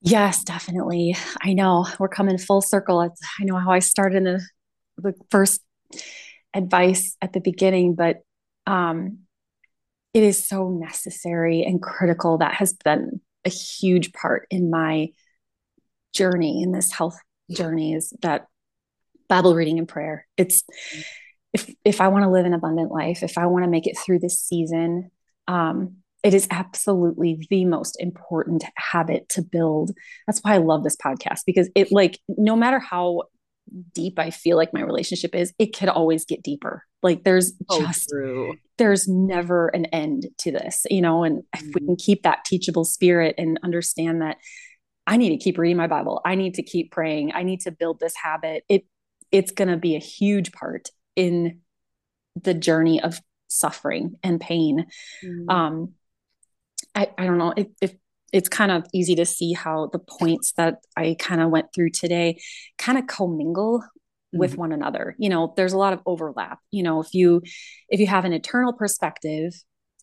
[0.00, 1.16] Yes, definitely.
[1.42, 3.00] I know we're coming full circle.
[3.02, 4.40] It's, I know how I started in the,
[4.98, 5.60] the first
[6.54, 8.18] advice at the beginning, but
[8.66, 9.20] um,
[10.14, 12.38] it is so necessary and critical.
[12.38, 15.08] That has been a huge part in my
[16.12, 17.18] journey in this health
[17.50, 18.46] journey is that
[19.32, 20.26] Bible reading and prayer.
[20.36, 20.62] It's
[21.54, 23.96] if if I want to live an abundant life, if I want to make it
[23.96, 25.10] through this season,
[25.48, 29.92] um, it is absolutely the most important habit to build.
[30.26, 33.22] That's why I love this podcast because it like no matter how
[33.94, 36.84] deep I feel like my relationship is, it could always get deeper.
[37.02, 38.56] Like there's oh, just true.
[38.76, 41.68] there's never an end to this, you know, and mm-hmm.
[41.68, 41.86] if we mm-hmm.
[41.86, 44.36] can keep that teachable spirit and understand that
[45.06, 46.20] I need to keep reading my Bible.
[46.24, 47.32] I need to keep praying.
[47.34, 48.64] I need to build this habit.
[48.68, 48.84] It
[49.32, 51.60] it's going to be a huge part in
[52.40, 53.18] the journey of
[53.48, 54.86] suffering and pain.
[55.24, 55.50] Mm.
[55.50, 55.92] Um,
[56.94, 57.94] I, I don't know if, if
[58.32, 61.90] it's kind of easy to see how the points that I kind of went through
[61.90, 62.40] today
[62.78, 64.38] kind of commingle mm-hmm.
[64.38, 65.14] with one another.
[65.18, 66.58] You know, there's a lot of overlap.
[66.70, 67.42] You know, if you
[67.88, 69.52] if you have an eternal perspective,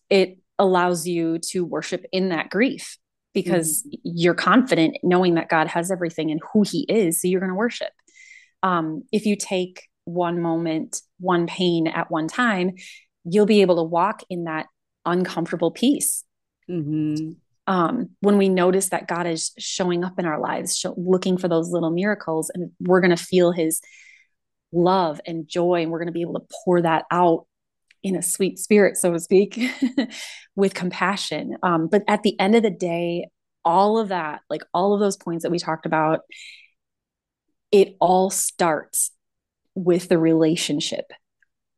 [0.08, 2.98] it allows you to worship in that grief
[3.32, 3.96] because mm-hmm.
[4.04, 7.56] you're confident knowing that God has everything and who he is, so you're going to
[7.56, 7.92] worship
[8.62, 12.72] um, if you take one moment, one pain at one time,
[13.24, 14.66] you'll be able to walk in that
[15.04, 16.24] uncomfortable peace.
[16.68, 17.32] Mm-hmm.
[17.66, 21.48] Um, when we notice that God is showing up in our lives, show, looking for
[21.48, 23.80] those little miracles, and we're going to feel His
[24.72, 27.46] love and joy, and we're going to be able to pour that out
[28.02, 29.60] in a sweet spirit, so to speak,
[30.56, 31.56] with compassion.
[31.62, 33.28] Um, but at the end of the day,
[33.64, 36.20] all of that, like all of those points that we talked about,
[37.72, 39.10] it all starts
[39.74, 41.12] with the relationship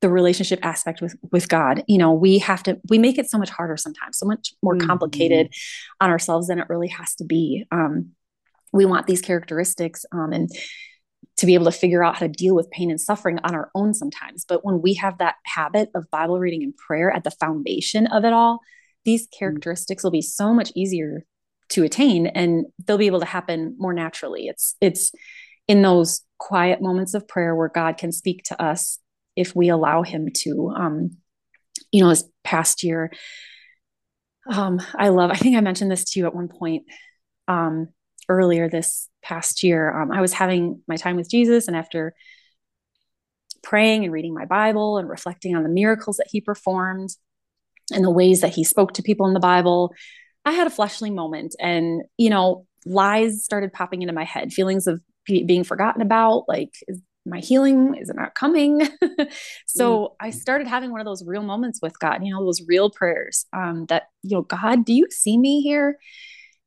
[0.03, 3.38] the relationship aspect with with god you know we have to we make it so
[3.38, 4.86] much harder sometimes so much more mm-hmm.
[4.86, 6.05] complicated mm-hmm.
[6.05, 8.11] on ourselves than it really has to be um,
[8.72, 10.51] we want these characteristics um, and
[11.36, 13.70] to be able to figure out how to deal with pain and suffering on our
[13.74, 17.30] own sometimes but when we have that habit of bible reading and prayer at the
[17.30, 18.61] foundation of it all
[19.05, 19.38] these mm.
[19.38, 20.07] characteristics mm-hmm.
[20.07, 21.24] will be so much easier
[21.68, 25.12] to attain and they'll be able to happen more naturally it's it's
[25.69, 28.99] in those quiet moments of prayer where God can speak to us
[29.37, 30.73] if we allow Him to.
[30.75, 31.17] Um,
[31.91, 33.13] you know, this past year,
[34.51, 36.85] um, I love, I think I mentioned this to you at one point
[37.49, 37.89] um,
[38.29, 40.03] earlier this past year.
[40.03, 42.15] Um, I was having my time with Jesus, and after
[43.63, 47.11] praying and reading my Bible and reflecting on the miracles that He performed
[47.93, 49.95] and the ways that He spoke to people in the Bible,
[50.45, 51.55] I had a fleshly moment.
[51.61, 56.75] And, you know, lies started popping into my head, feelings of being forgotten about like
[56.89, 58.81] is my healing is it not coming
[59.66, 60.09] so mm.
[60.20, 63.47] i started having one of those real moments with god you know those real prayers
[63.53, 65.99] um that you know god do you see me here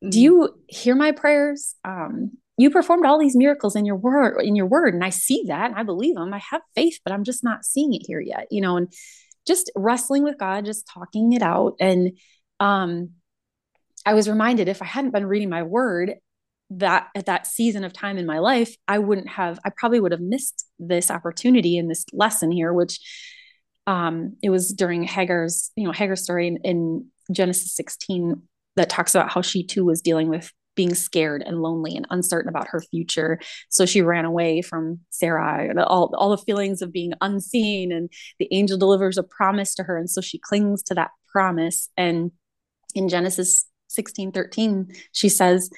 [0.04, 0.10] mm.
[0.10, 4.56] do you hear my prayers um you performed all these miracles in your word in
[4.56, 7.24] your word and i see that and i believe them i have faith but i'm
[7.24, 8.92] just not seeing it here yet you know and
[9.46, 12.12] just wrestling with god just talking it out and
[12.60, 13.10] um
[14.06, 16.14] i was reminded if i hadn't been reading my word
[16.70, 20.12] that at that season of time in my life i wouldn't have i probably would
[20.12, 22.98] have missed this opportunity in this lesson here which
[23.86, 28.42] um it was during hagar's you know hagar's story in, in genesis 16
[28.74, 32.48] that talks about how she too was dealing with being scared and lonely and uncertain
[32.48, 33.40] about her future.
[33.70, 37.90] So she ran away from Sarai and all, all the feelings of being unseen.
[37.90, 39.96] And the angel delivers a promise to her.
[39.96, 41.88] And so she clings to that promise.
[41.96, 42.30] And
[42.94, 45.70] in Genesis 16 13, she says,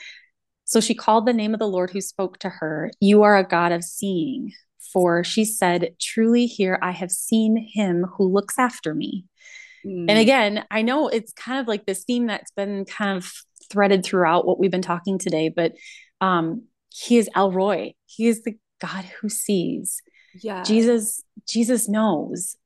[0.68, 3.42] so she called the name of the Lord who spoke to her, You are a
[3.42, 4.52] God of seeing.
[4.92, 9.24] for she said, Truly, here I have seen him who looks after me.
[9.86, 10.10] Mm.
[10.10, 13.32] And again, I know it's kind of like this theme that's been kind of
[13.70, 15.72] threaded throughout what we've been talking today, but
[16.20, 17.94] um, he is El Roi.
[18.04, 20.02] He is the God who sees.
[20.34, 20.64] Yeah.
[20.64, 22.56] Jesus, Jesus knows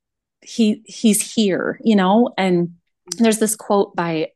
[0.40, 2.70] he he's here, you know, and
[3.18, 4.30] there's this quote by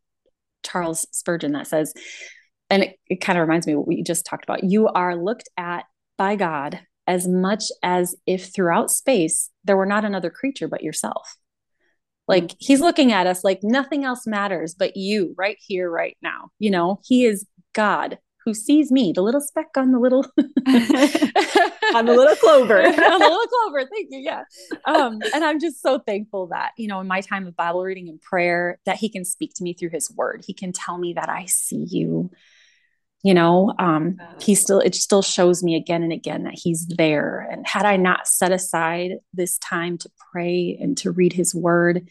[0.62, 1.92] Charles Spurgeon that says,
[2.70, 4.64] and it, it kind of reminds me of what we just talked about.
[4.64, 5.84] You are looked at
[6.18, 11.36] by God as much as if throughout space there were not another creature but yourself.
[12.28, 16.50] Like he's looking at us like nothing else matters but you right here, right now.
[16.58, 20.20] You know, he is God who sees me, the little speck on the little
[21.94, 22.80] on the little clover.
[22.86, 23.88] on the little clover.
[23.92, 24.20] Thank you.
[24.20, 24.44] Yeah.
[24.84, 28.08] Um, and I'm just so thankful that, you know, in my time of Bible reading
[28.08, 30.44] and prayer, that he can speak to me through his word.
[30.46, 32.30] He can tell me that I see you.
[33.22, 37.48] You know, um, he still it still shows me again and again that he's there.
[37.50, 42.08] And had I not set aside this time to pray and to read his word,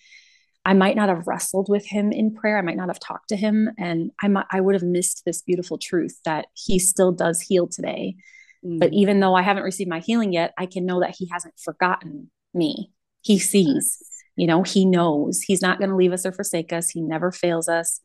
[0.66, 2.58] I might not have wrestled with him in prayer.
[2.58, 3.70] I might not have talked to him.
[3.78, 7.68] And I might, I would have missed this beautiful truth that he still does heal
[7.68, 8.16] today.
[8.66, 8.80] Mm.
[8.80, 11.54] But even though I haven't received my healing yet, I can know that he hasn't
[11.60, 12.92] forgotten me.
[13.22, 14.00] He sees,
[14.36, 16.90] you know, he knows he's not going to leave us or forsake us.
[16.90, 18.02] He never fails us.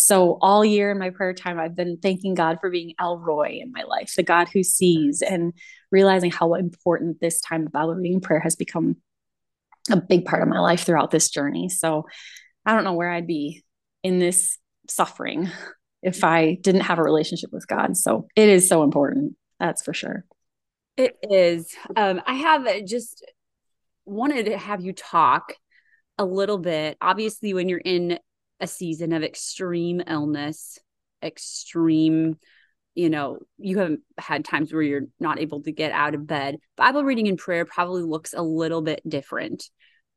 [0.00, 3.58] So all year in my prayer time, I've been thanking God for being El Roi
[3.60, 5.52] in my life, the God who sees, and
[5.90, 8.98] realizing how important this time of Bible reading prayer has become
[9.90, 11.68] a big part of my life throughout this journey.
[11.68, 12.06] So
[12.64, 13.64] I don't know where I'd be
[14.04, 14.56] in this
[14.88, 15.50] suffering
[16.00, 17.96] if I didn't have a relationship with God.
[17.96, 19.34] So it is so important.
[19.58, 20.24] That's for sure.
[20.96, 21.74] It is.
[21.96, 23.26] Um, I have just
[24.04, 25.54] wanted to have you talk
[26.18, 26.96] a little bit.
[27.00, 28.20] Obviously, when you're in
[28.60, 30.78] a season of extreme illness,
[31.22, 32.36] extreme
[32.98, 36.56] you know, you have had times where you're not able to get out of bed.
[36.76, 39.70] Bible reading and prayer probably looks a little bit different.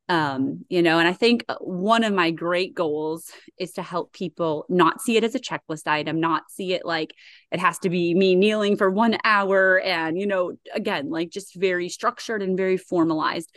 [0.08, 4.66] Um, you know, and I think one of my great goals is to help people
[4.68, 7.14] not see it as a checklist item, not see it like
[7.52, 11.54] it has to be me kneeling for one hour and, you know, again, like just
[11.54, 13.54] very structured and very formalized.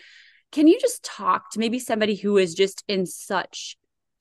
[0.52, 3.76] Can you just talk to maybe somebody who is just in such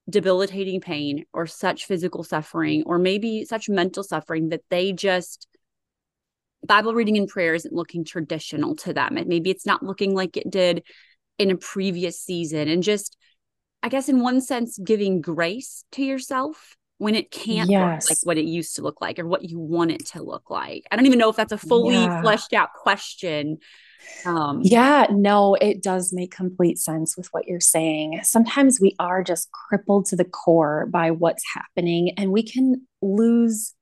[0.09, 5.49] debilitating pain or such physical suffering or maybe such mental suffering that they just
[6.67, 9.17] Bible reading and prayer isn't looking traditional to them.
[9.17, 10.83] And maybe it's not looking like it did
[11.39, 12.69] in a previous season.
[12.69, 13.17] And just,
[13.83, 18.05] I guess, in one sense, giving grace to yourself when it can't yes.
[18.05, 20.49] look like what it used to look like or what you want it to look
[20.49, 20.85] like.
[20.91, 22.23] I don't even know if that's a fully yeah.
[22.23, 23.59] fleshed out question,
[24.27, 28.21] um, yeah, no, it does make complete sense with what you're saying.
[28.23, 33.75] Sometimes we are just crippled to the core by what's happening and we can lose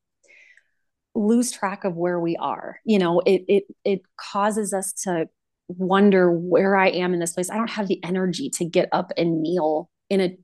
[1.15, 2.81] lose track of where we are.
[2.85, 5.29] You know, it it it causes us to
[5.69, 7.51] wonder where I am in this place.
[7.51, 10.37] I don't have the energy to get up and kneel in a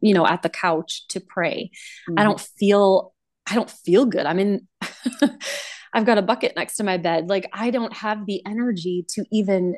[0.00, 1.70] you know at the couch to pray.
[2.08, 2.18] Mm-hmm.
[2.18, 3.14] I don't feel
[3.50, 4.26] I don't feel good.
[4.26, 4.68] I'm in
[5.92, 7.28] I've got a bucket next to my bed.
[7.28, 9.76] Like I don't have the energy to even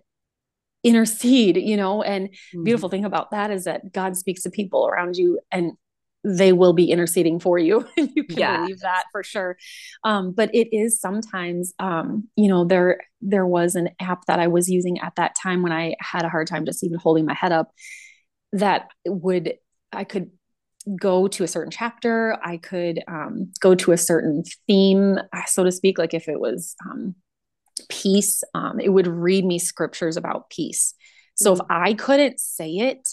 [0.84, 2.02] intercede, you know.
[2.02, 2.64] And mm-hmm.
[2.64, 5.72] beautiful thing about that is that God speaks to people around you and
[6.24, 7.86] they will be interceding for you.
[7.96, 8.60] you can yeah.
[8.60, 9.56] believe that for sure.
[10.04, 14.48] Um, but it is sometimes, um, you know, there there was an app that I
[14.48, 17.34] was using at that time when I had a hard time just even holding my
[17.34, 17.72] head up
[18.52, 19.54] that would
[19.92, 20.30] I could
[20.98, 25.72] go to a certain chapter i could um, go to a certain theme so to
[25.72, 27.14] speak like if it was um,
[27.88, 30.94] peace um, it would read me scriptures about peace
[31.34, 31.60] so mm-hmm.
[31.62, 33.08] if i couldn't say it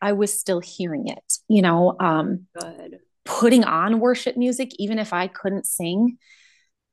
[0.00, 2.98] i was still hearing it you know um, Good.
[3.24, 6.18] putting on worship music even if i couldn't sing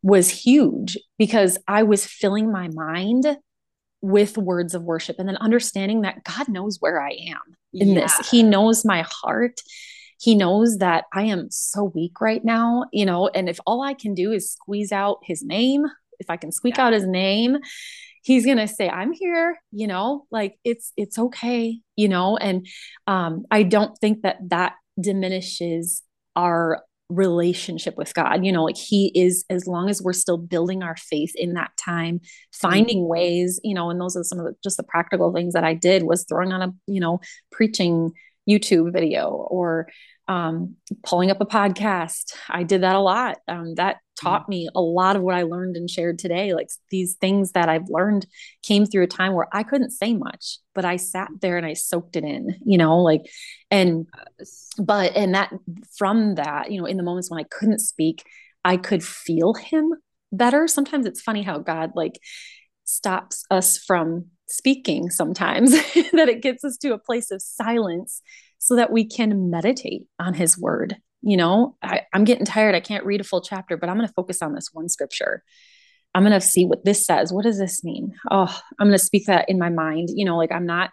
[0.01, 3.37] was huge because i was filling my mind
[4.01, 8.01] with words of worship and then understanding that god knows where i am in yeah.
[8.01, 9.59] this he knows my heart
[10.19, 13.93] he knows that I am so weak right now, you know, and if all I
[13.93, 15.85] can do is squeeze out his name,
[16.19, 16.87] if I can squeak yeah.
[16.87, 17.57] out his name,
[18.21, 22.67] he's going to say I'm here, you know, like it's it's okay, you know, and
[23.07, 26.03] um I don't think that that diminishes
[26.35, 28.45] our relationship with God.
[28.45, 31.71] You know, like He is, as long as we're still building our faith in that
[31.77, 32.21] time,
[32.53, 33.09] finding mm-hmm.
[33.09, 35.73] ways, you know, and those are some of the just the practical things that I
[35.73, 37.19] did was throwing on a, you know,
[37.51, 38.11] preaching
[38.47, 39.89] YouTube video or
[40.27, 42.35] um, pulling up a podcast.
[42.47, 43.37] I did that a lot.
[43.47, 46.53] Um, that taught me a lot of what I learned and shared today.
[46.53, 48.27] Like these things that I've learned
[48.61, 51.73] came through a time where I couldn't say much, but I sat there and I
[51.73, 53.21] soaked it in, you know, like,
[53.71, 54.07] and,
[54.77, 55.51] but, and that
[55.97, 58.23] from that, you know, in the moments when I couldn't speak,
[58.63, 59.93] I could feel him
[60.31, 60.67] better.
[60.67, 62.19] Sometimes it's funny how God, like,
[62.83, 65.71] stops us from speaking sometimes,
[66.13, 68.21] that it gets us to a place of silence
[68.57, 70.97] so that we can meditate on his word.
[71.21, 72.75] You know, I, I'm getting tired.
[72.75, 75.43] I can't read a full chapter, but I'm going to focus on this one scripture.
[76.15, 77.31] I'm going to see what this says.
[77.31, 78.13] What does this mean?
[78.31, 80.09] Oh, I'm going to speak that in my mind.
[80.13, 80.91] You know, like I'm not,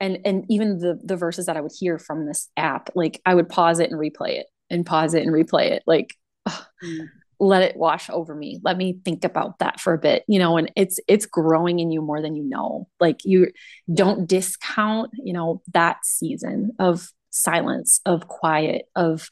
[0.00, 3.34] and and even the the verses that I would hear from this app, like I
[3.34, 5.82] would pause it and replay it and pause it and replay it.
[5.86, 6.14] Like,
[6.46, 7.06] oh, mm
[7.38, 8.60] let it wash over me.
[8.62, 11.90] Let me think about that for a bit you know and it's it's growing in
[11.90, 12.88] you more than you know.
[13.00, 13.48] Like you
[13.92, 19.28] don't discount you know that season of silence of quiet of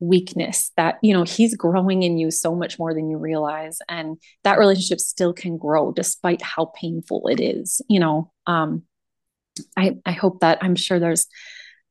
[0.00, 3.78] weakness that you know he's growing in you so much more than you realize.
[3.88, 8.32] And that relationship still can grow despite how painful it is you know?
[8.46, 8.84] Um
[9.76, 11.26] i i hope that i'm sure there's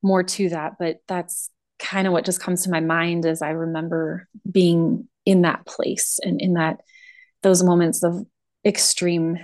[0.01, 3.49] more to that but that's kind of what just comes to my mind as i
[3.49, 6.81] remember being in that place and in that
[7.41, 8.25] those moments of
[8.65, 9.37] extreme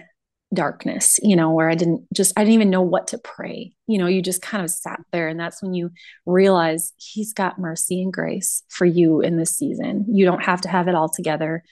[0.53, 3.71] darkness you know where i didn't just i didn't even know what to pray.
[3.87, 5.91] You know you just kind of sat there and that's when you
[6.25, 10.05] realize he's got mercy and grace for you in this season.
[10.09, 11.63] You don't have to have it all together.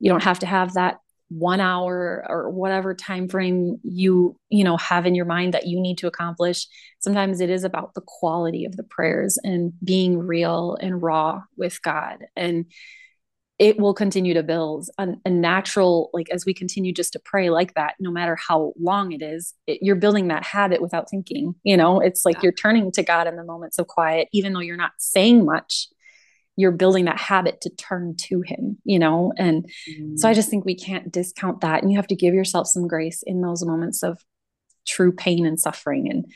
[0.00, 4.76] You don't have to have that one hour or whatever time frame you you know
[4.76, 6.66] have in your mind that you need to accomplish.
[7.00, 11.82] Sometimes it is about the quality of the prayers and being real and raw with
[11.82, 12.24] god.
[12.34, 12.66] And
[13.58, 17.48] it will continue to build a, a, natural like as we continue just to pray
[17.50, 21.54] like that no matter how long it is it, you're building that habit without thinking
[21.62, 22.40] you know it's like yeah.
[22.44, 25.88] you're turning to god in the moments of quiet even though you're not saying much
[26.56, 30.18] you're building that habit to turn to him you know and mm.
[30.18, 30.36] so i mm.
[30.36, 33.40] just think we can't discount that and you have to give yourself some grace in
[33.40, 34.18] those moments of
[34.86, 36.26] true pain and suffering and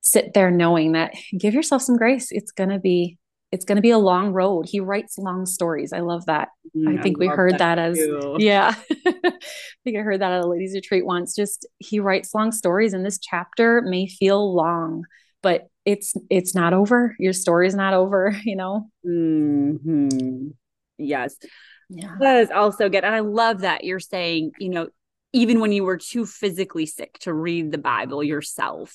[0.00, 3.18] sit there knowing that give yourself some grace it's going to be
[3.54, 4.66] it's going to be a long road.
[4.68, 5.92] He writes long stories.
[5.92, 6.48] I love that.
[6.76, 8.34] Mm, I think I we heard that, that as too.
[8.40, 8.74] yeah.
[8.90, 9.32] I
[9.84, 11.36] think I heard that at a ladies retreat once.
[11.36, 15.04] Just he writes long stories and this chapter may feel long,
[15.40, 17.14] but it's it's not over.
[17.20, 18.90] Your story is not over, you know.
[19.06, 20.48] Mm-hmm.
[20.98, 21.36] Yes.
[21.88, 22.16] Yeah.
[22.18, 23.04] That is also good.
[23.04, 24.88] And I love that you're saying, you know,
[25.32, 28.92] even when you were too physically sick to read the Bible yourself,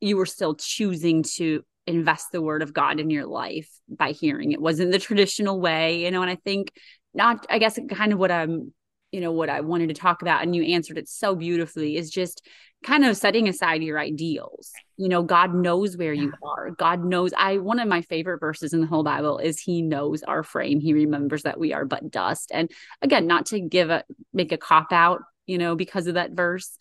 [0.00, 4.52] you were still choosing to invest the word of God in your life by hearing.
[4.52, 6.72] It wasn't the traditional way, you know, and I think
[7.12, 8.72] not, I guess, kind of what I'm,
[9.12, 12.10] you know, what I wanted to talk about, and you answered it so beautifully is
[12.10, 12.44] just
[12.84, 14.72] kind of setting aside your ideals.
[14.96, 16.70] You know, God knows where you are.
[16.70, 17.32] God knows.
[17.36, 20.80] I, one of my favorite verses in the whole Bible is He knows our frame.
[20.80, 22.50] He remembers that we are but dust.
[22.52, 22.70] And
[23.02, 26.76] again, not to give a, make a cop out, you know, because of that verse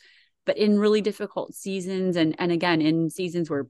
[0.45, 3.65] but in really difficult seasons and and again in seasons where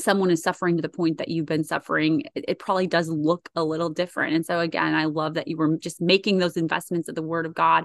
[0.00, 3.48] someone is suffering to the point that you've been suffering, it, it, probably does look
[3.54, 4.34] a little different.
[4.34, 7.46] And so, again, I love that you were just making those investments of the Word
[7.46, 7.84] of God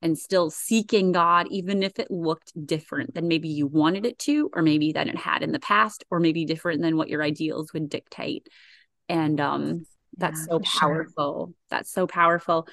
[0.00, 4.50] and still seeking God, even if it looked different than maybe you wanted it to,
[4.52, 7.72] or maybe than it had in the past, or maybe different than what your ideals
[7.72, 8.48] would dictate.
[9.08, 9.86] And um,
[10.16, 11.46] that's yeah, so powerful.
[11.46, 11.54] Sure.
[11.70, 12.66] That's so powerful.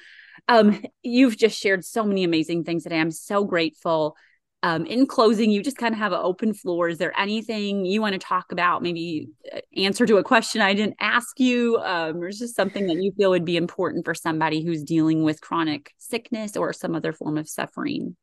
[0.48, 2.98] Um, you've just shared so many amazing things today.
[2.98, 4.16] I'm so grateful
[4.62, 6.88] um, in closing, you just kind of have an open floor.
[6.88, 8.82] Is there anything you want to talk about?
[8.82, 13.02] Maybe uh, answer to a question I didn't ask you, um, or just something that
[13.02, 17.12] you feel would be important for somebody who's dealing with chronic sickness or some other
[17.12, 18.16] form of suffering?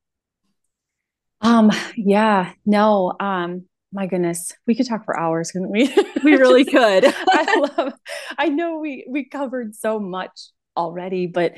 [1.41, 5.93] Um, yeah, no, um, my goodness, we could talk for hours, couldn't we?
[6.23, 7.05] we really could.
[7.05, 7.93] I love,
[8.37, 11.53] I know we, we covered so much already, but,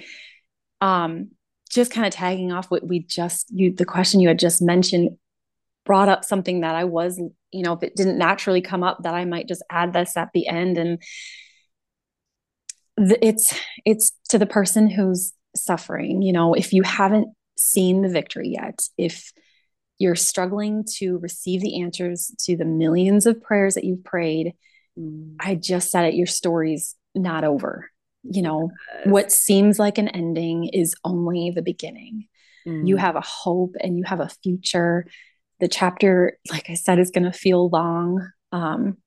[0.79, 1.31] um,
[1.69, 5.17] just kind of tagging off what we just you the question you had just mentioned
[5.89, 7.19] brought up something that I was,
[7.51, 10.29] you know, if it didn't naturally come up, that I might just add this at
[10.35, 10.77] the end.
[10.77, 11.01] And
[12.95, 16.21] it's it's to the person who's suffering.
[16.21, 19.31] You know, if you haven't seen the victory yet, if
[19.97, 24.53] you're struggling to receive the answers to the millions of prayers that you've prayed,
[24.95, 25.35] mm.
[25.39, 26.13] I just said it.
[26.13, 27.89] Your story's not over
[28.23, 28.71] you know
[29.05, 32.27] what seems like an ending is only the beginning.
[32.67, 32.85] Mm.
[32.85, 35.05] you have a hope and you have a future.
[35.59, 38.97] The chapter like i said is going to feel long um,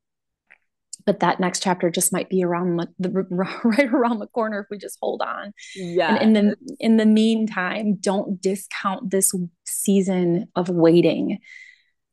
[1.05, 3.11] but that next chapter just might be around the,
[3.65, 5.53] right around the corner if we just hold on.
[5.75, 9.33] Yeah and in the in the meantime don't discount this
[9.65, 11.39] season of waiting.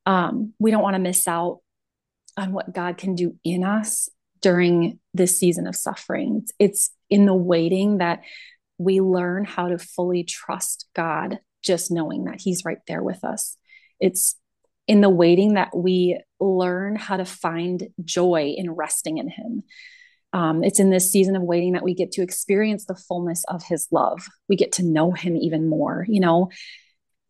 [0.06, 1.60] Um, we don't want to miss out
[2.38, 4.10] on what god can do in us
[4.42, 6.46] during this season of suffering.
[6.60, 8.22] It's in the waiting that
[8.78, 13.58] we learn how to fully trust God, just knowing that He's right there with us.
[14.00, 14.36] It's
[14.88, 19.64] in the waiting that we learn how to find joy in resting in Him.
[20.32, 23.64] Um, it's in this season of waiting that we get to experience the fullness of
[23.64, 24.28] His love.
[24.48, 26.06] We get to know Him even more.
[26.08, 26.50] You know,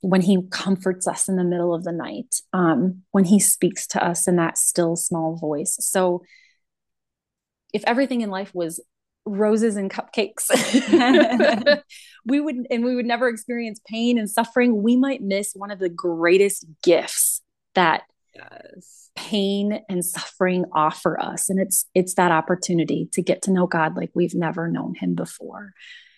[0.02, 4.04] when he comforts us in the middle of the night, um, when he speaks to
[4.04, 5.78] us in that still small voice.
[5.82, 6.24] So,
[7.74, 8.80] if everything in life was
[9.26, 10.50] roses and cupcakes,
[12.26, 15.80] we would, and we would never experience pain and suffering, we might miss one of
[15.80, 17.42] the greatest gifts
[17.76, 18.04] that
[18.36, 19.12] yes.
[19.16, 21.50] pain and suffering offer us.
[21.50, 25.16] And it's, it's that opportunity to get to know God like we've never known him
[25.16, 25.74] before.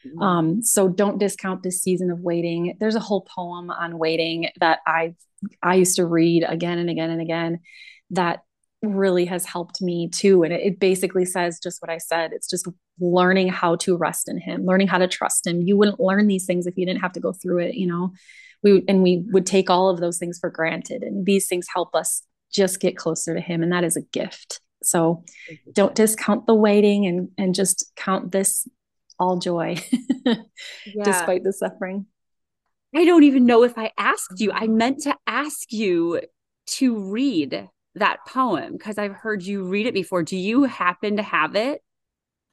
[0.06, 0.22] Mm-hmm.
[0.22, 2.78] Um, so don't discount this season of waiting.
[2.80, 5.16] There's a whole poem on waiting that I
[5.62, 7.60] I used to read again and again and again
[8.12, 8.44] that
[8.82, 10.44] really has helped me too.
[10.44, 12.34] And it, it basically says just what I said.
[12.34, 12.68] It's just
[13.00, 15.62] learning how to rest in him, learning how to trust him.
[15.62, 18.14] You wouldn't learn these things if you didn't have to go through it, you know.
[18.64, 21.04] We and we would take all of those things for granted.
[21.04, 23.64] And these things help us just get closer to him.
[23.64, 24.62] And that is a gift.
[24.84, 25.24] So
[25.74, 28.68] don't discount the waiting and and just count this
[29.20, 29.78] all joy
[30.26, 30.36] yeah.
[31.04, 32.08] despite the suffering.
[32.96, 34.52] I don't even know if I asked you.
[34.52, 36.22] I meant to ask you
[36.68, 40.24] to read that poem because I've heard you read it before.
[40.24, 41.82] Do you happen to have it?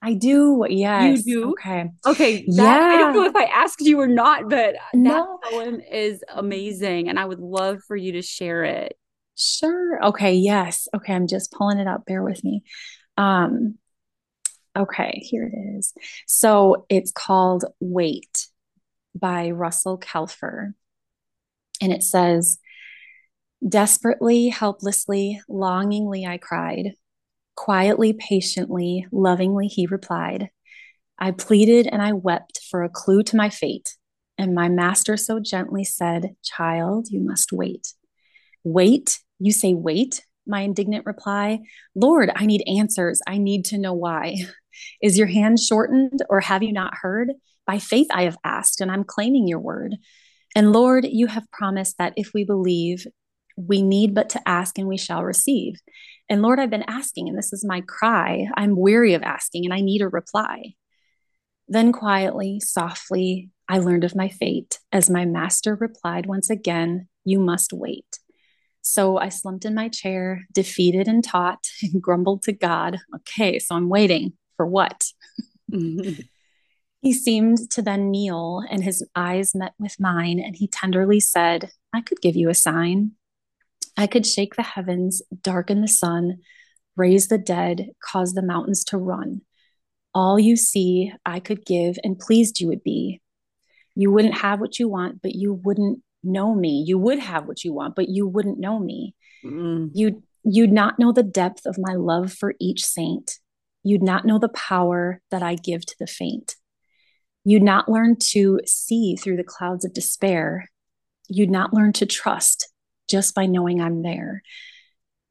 [0.01, 0.65] I do.
[0.69, 1.25] Yes.
[1.25, 1.49] You do.
[1.51, 1.89] Okay.
[2.05, 2.45] Okay.
[2.47, 2.95] That, yeah.
[2.95, 5.39] I don't know if I asked you or not, but no.
[5.41, 8.97] that poem is amazing, and I would love for you to share it.
[9.37, 10.05] Sure.
[10.05, 10.35] Okay.
[10.35, 10.87] Yes.
[10.95, 11.13] Okay.
[11.13, 12.05] I'm just pulling it up.
[12.05, 12.63] Bear with me.
[13.17, 13.77] Um,
[14.77, 15.93] Okay, here it is.
[16.27, 18.47] So it's called Wait
[19.15, 20.73] by Russell Kelfer.
[21.81, 22.59] And it says,
[23.67, 26.93] Desperately, helplessly, longingly, I cried.
[27.55, 30.49] Quietly, patiently, lovingly, he replied.
[31.17, 33.95] I pleaded and I wept for a clue to my fate.
[34.37, 37.93] And my master so gently said, Child, you must wait.
[38.63, 39.19] Wait?
[39.39, 40.23] You say wait?
[40.47, 41.59] My indignant reply,
[41.93, 43.21] Lord, I need answers.
[43.27, 44.37] I need to know why.
[45.01, 47.33] Is your hand shortened or have you not heard?
[47.67, 49.95] By faith I have asked, and I'm claiming your word.
[50.55, 53.05] And Lord, you have promised that if we believe,
[53.67, 55.75] we need but to ask and we shall receive.
[56.29, 58.47] And Lord, I've been asking, and this is my cry.
[58.55, 60.75] I'm weary of asking, and I need a reply.
[61.67, 67.39] Then quietly, softly, I learned of my fate as my master replied once again, You
[67.39, 68.19] must wait.
[68.81, 73.75] So I slumped in my chair, defeated and taut, and grumbled to God, Okay, so
[73.75, 75.05] I'm waiting for what?
[77.01, 81.71] he seemed to then kneel, and his eyes met with mine, and he tenderly said,
[81.93, 83.11] I could give you a sign.
[83.99, 86.39] I could shake the heavens, darken the sun,
[86.95, 89.41] raise the dead, cause the mountains to run.
[90.13, 93.21] All you see, I could give, and pleased you would be.
[93.95, 96.83] You wouldn't have what you want, but you wouldn't know me.
[96.87, 99.15] You would have what you want, but you wouldn't know me.
[99.45, 99.91] Mm.
[99.93, 103.39] You'd, you'd not know the depth of my love for each saint
[103.83, 106.55] you'd not know the power that I give to the faint.
[107.45, 110.69] You'd not learn to see through the clouds of despair.
[111.27, 112.69] You'd not learn to trust
[113.09, 114.43] just by knowing I'm there.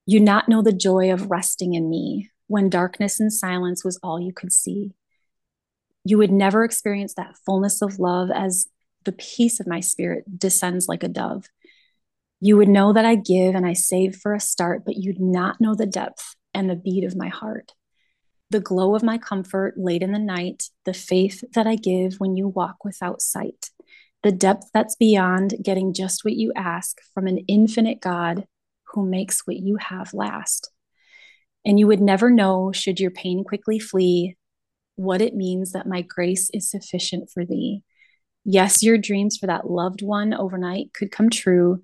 [0.06, 4.20] You'd not know the joy of resting in me when darkness and silence was all
[4.20, 4.92] you could see.
[6.04, 8.66] You would never experience that fullness of love as
[9.04, 11.46] the peace of my spirit descends like a dove.
[12.40, 15.60] You would know that I give and I save for a start, but you'd not
[15.60, 17.72] know the depth and the beat of my heart
[18.50, 22.36] the glow of my comfort late in the night, the faith that I give when
[22.36, 23.70] you walk without sight,
[24.22, 28.44] the depth that's beyond getting just what you ask from an infinite God
[28.88, 30.70] who makes what you have last.
[31.64, 34.36] And you would never know, should your pain quickly flee,
[34.96, 37.82] what it means that my grace is sufficient for thee.
[38.44, 41.82] Yes, your dreams for that loved one overnight could come true,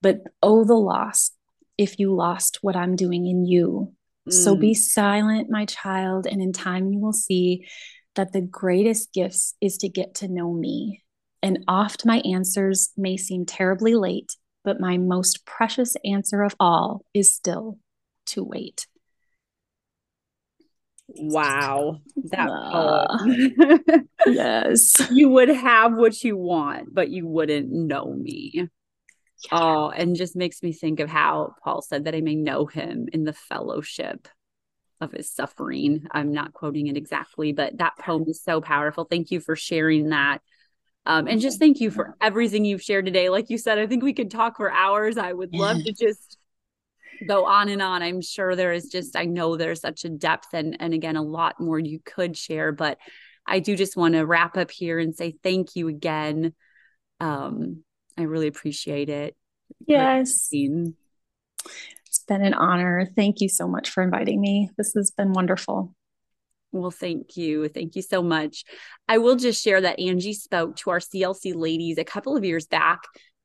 [0.00, 1.30] but oh, the loss
[1.78, 3.94] if you lost what I'm doing in you
[4.28, 4.76] so be mm.
[4.76, 7.66] silent, my child, and in time you will see
[8.14, 11.02] that the greatest gifts is to get to know me.
[11.42, 17.04] And oft my answers may seem terribly late, but my most precious answer of all
[17.12, 17.78] is still
[18.26, 18.86] to wait.
[21.08, 22.00] Wow.
[22.30, 24.96] That uh, yes.
[25.10, 28.50] You would have what you want, but you wouldn't know me.
[28.54, 28.64] Yeah.
[29.50, 33.08] Oh, and just makes me think of how Paul said that I may know him
[33.12, 34.28] in the fellowship
[35.00, 36.06] of his suffering.
[36.12, 39.04] I'm not quoting it exactly, but that poem is so powerful.
[39.04, 40.40] Thank you for sharing that.
[41.04, 43.28] Um, and just thank you for everything you've shared today.
[43.28, 45.18] Like you said, I think we could talk for hours.
[45.18, 46.38] I would love to just
[47.26, 48.02] go on and on.
[48.02, 51.22] I'm sure there is just, I know there's such a depth and, and again, a
[51.22, 52.98] lot more you could share, but
[53.46, 56.54] I do just want to wrap up here and say thank you again.
[57.18, 57.82] Um,
[58.16, 59.36] I really appreciate it.
[59.86, 60.48] Yes.
[62.06, 63.08] It's been an honor.
[63.16, 64.70] Thank you so much for inviting me.
[64.76, 65.94] This has been wonderful.
[66.72, 67.68] Well, thank you.
[67.68, 68.64] Thank you so much.
[69.06, 72.66] I will just share that Angie spoke to our CLC ladies a couple of years
[72.66, 73.00] back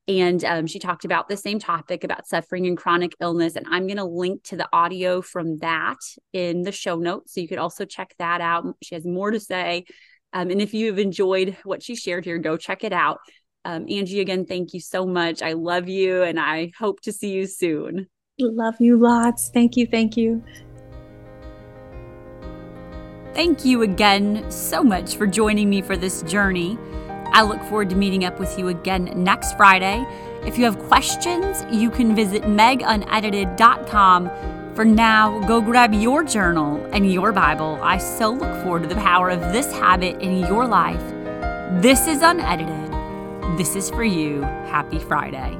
[0.08, 3.56] And um, she talked about the same topic about suffering and chronic illness.
[3.56, 5.98] And I'm going to link to the audio from that
[6.32, 7.34] in the show notes.
[7.34, 8.64] So you could also check that out.
[8.82, 9.84] She has more to say.
[10.32, 13.18] Um, and if you've enjoyed what she shared here, go check it out.
[13.66, 15.42] Um, Angie, again, thank you so much.
[15.42, 18.06] I love you and I hope to see you soon.
[18.40, 19.50] Love you lots.
[19.50, 19.86] Thank you.
[19.86, 20.42] Thank you.
[23.38, 26.76] Thank you again so much for joining me for this journey.
[27.32, 30.04] I look forward to meeting up with you again next Friday.
[30.44, 34.74] If you have questions, you can visit megunedited.com.
[34.74, 37.78] For now, go grab your journal and your Bible.
[37.80, 40.98] I so look forward to the power of this habit in your life.
[41.80, 42.90] This is unedited.
[43.56, 44.42] This is for you.
[44.42, 45.56] Happy Friday.